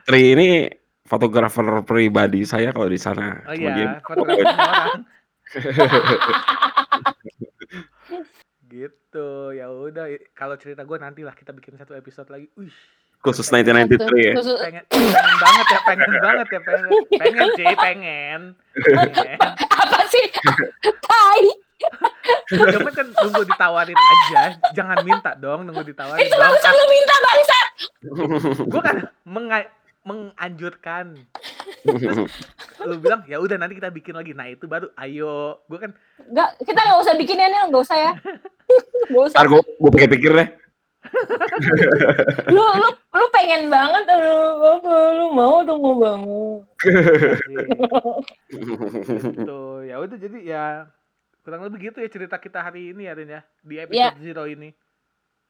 [0.00, 0.48] 1993 ini
[1.04, 5.04] fotografer pribadi saya kalau di sana Oh iya, fotografer orang.
[8.72, 12.48] gitu ya udah kalau cerita gue nantilah kita bikin satu episode lagi.
[12.56, 12.72] Wih,
[13.20, 18.40] khusus 1993 ya Khusus- pengen pengen banget ya, pengen banget ya, pengen pengen sih, pengen.
[18.80, 19.38] pengen.
[19.84, 20.24] apa sih?
[21.04, 21.44] Tai.
[22.48, 26.42] Cuman kan nunggu ditawarin aja, jangan minta dong, nunggu ditawarin Itu dong.
[26.42, 27.66] barusan lu minta bangsat.
[28.62, 29.72] Gue kan menga-
[30.02, 31.14] menganjurkan.
[32.80, 34.32] Lu bilang ya udah nanti kita bikin lagi.
[34.32, 35.62] Nah itu baru ayo.
[35.64, 35.90] Gue kan
[36.22, 38.12] Enggak, kita nggak usah bikin ini, nggak usah ya.
[39.08, 39.36] Nggak usah.
[39.36, 40.48] ntar gue gue pikir-pikir deh
[42.48, 44.38] Lu lu lu pengen banget, lu,
[45.12, 46.62] lu mau tuh mau banget.
[49.34, 50.64] gitu ya udah jadi ya
[51.42, 53.82] kurang lebih gitu ya cerita kita hari ini ya Rin ya di Ya.
[53.84, 54.70] episode zero ini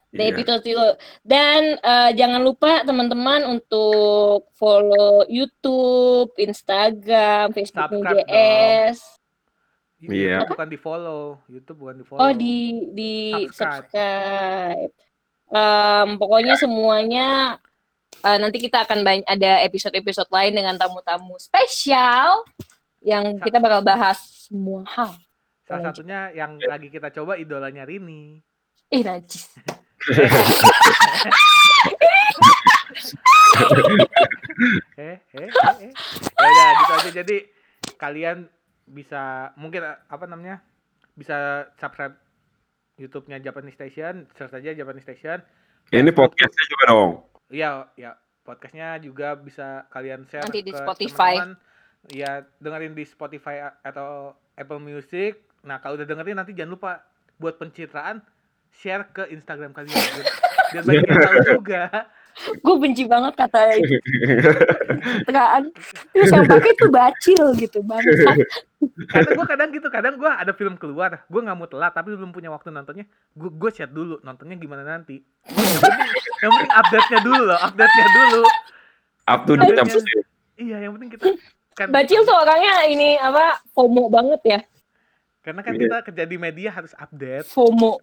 [0.09, 0.29] Di Iya.
[0.31, 0.85] episode zero.
[1.21, 9.01] Dan eh, jangan lupa teman-teman untuk follow YouTube, Instagram, Subscribe JS.
[9.99, 10.37] Iya.
[10.37, 12.57] YouTube bukan di follow YouTube bukan di follow Oh di
[12.91, 13.13] di
[13.49, 13.89] Subscribe.
[13.89, 14.91] subscribe.
[15.49, 17.57] Em, pokoknya semuanya
[18.19, 22.45] eh, nanti kita akan banyak ada episode-episode lain dengan tamu-tamu spesial
[23.01, 25.17] yang kita bakal bahas semua hal.
[25.73, 28.37] Salah satunya yang lagi kita coba idolanya Rini
[28.87, 29.49] Eh najis.
[34.93, 35.49] eh eh eh,
[35.81, 35.91] eh.
[35.91, 37.37] ya udah gitu aja jadi
[37.95, 38.37] kalian
[38.85, 39.21] bisa
[39.55, 40.61] mungkin eh, apa namanya
[41.13, 41.35] bisa
[41.75, 42.13] subscribe
[42.95, 45.41] YouTube-nya Japanese Station search aja Japanese Station
[45.89, 47.11] ini podcastnya juga dong
[47.49, 48.11] Iya, ya
[48.41, 51.37] podcastnya juga bisa kalian share Nanti di ke Spotify.
[52.09, 55.37] Iya, dengerin di Spotify a- atau Apple Music.
[55.63, 56.91] Nah, kalau udah dengerin nanti jangan lupa
[57.39, 58.19] buat pencitraan
[58.73, 61.83] share ke Instagram kalian biar, banyak yang tahu juga.
[62.65, 64.01] Gue benci banget kata itu.
[65.29, 65.69] Tegaan.
[66.09, 68.33] Terus yang pakai tuh bacil gitu bangsa.
[69.13, 72.33] Karena gue kadang gitu, kadang gue ada film keluar, gue nggak mau telat tapi belum
[72.33, 73.05] punya waktu nontonnya,
[73.37, 75.21] gue gue chat dulu nontonnya gimana nanti.
[75.47, 76.09] Yang penting,
[76.41, 78.43] yang penting update-nya dulu loh, update-nya dulu.
[79.29, 79.79] up to date.
[80.59, 81.25] Iya, yang penting kita
[81.73, 84.59] kan Bacil tuh orangnya ini apa FOMO banget ya.
[85.43, 85.81] Karena kan Iya.
[85.83, 87.45] kita kerja di media harus update.
[87.45, 87.99] FOMO.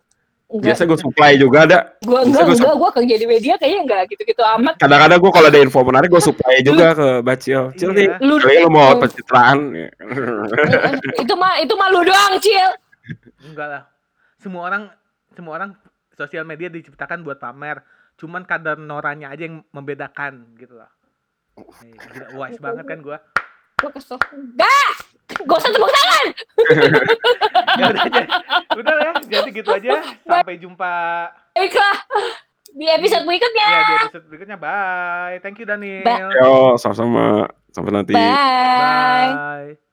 [0.50, 4.02] biasa gue supply juga ada Gue enggak, gua enggak, gue kerja di media kayaknya enggak
[4.10, 4.74] gitu-gitu amat.
[4.76, 8.18] kadang-kadang gue kalau ada info menarik gue supply juga ke Bacil Cil nih Iya.
[8.18, 8.98] Lu lu mau Oh.
[8.98, 9.58] pencitraan
[11.16, 12.70] itu mah itu mah lu doang, Cil.
[13.46, 13.82] Enggak lah.
[14.36, 14.82] Semua orang
[15.30, 15.70] semua orang
[16.12, 17.86] sosial media diciptakan buat pamer.
[18.16, 20.90] Cuman kadar noranya aja yang membedakan gitu loh.
[21.80, 23.22] Nih, gila, wise banget kan gua.
[23.80, 24.18] Gue kesel.
[24.32, 24.92] Enggak!
[25.30, 26.26] Gak usah tepuk tangan.
[27.78, 28.22] Ya udah aja.
[28.74, 29.90] Udah ya, jadi gitu aja.
[30.26, 30.94] Sampai jumpa
[31.54, 31.96] Baiklah.
[32.70, 33.66] Di episode berikutnya.
[33.66, 34.56] ya di episode berikutnya.
[34.58, 35.38] Bye.
[35.42, 36.02] Thank you Daniel.
[36.02, 36.22] Bye.
[36.38, 39.30] yo sama-sama sampai nanti Bye.
[39.30, 39.89] Bye.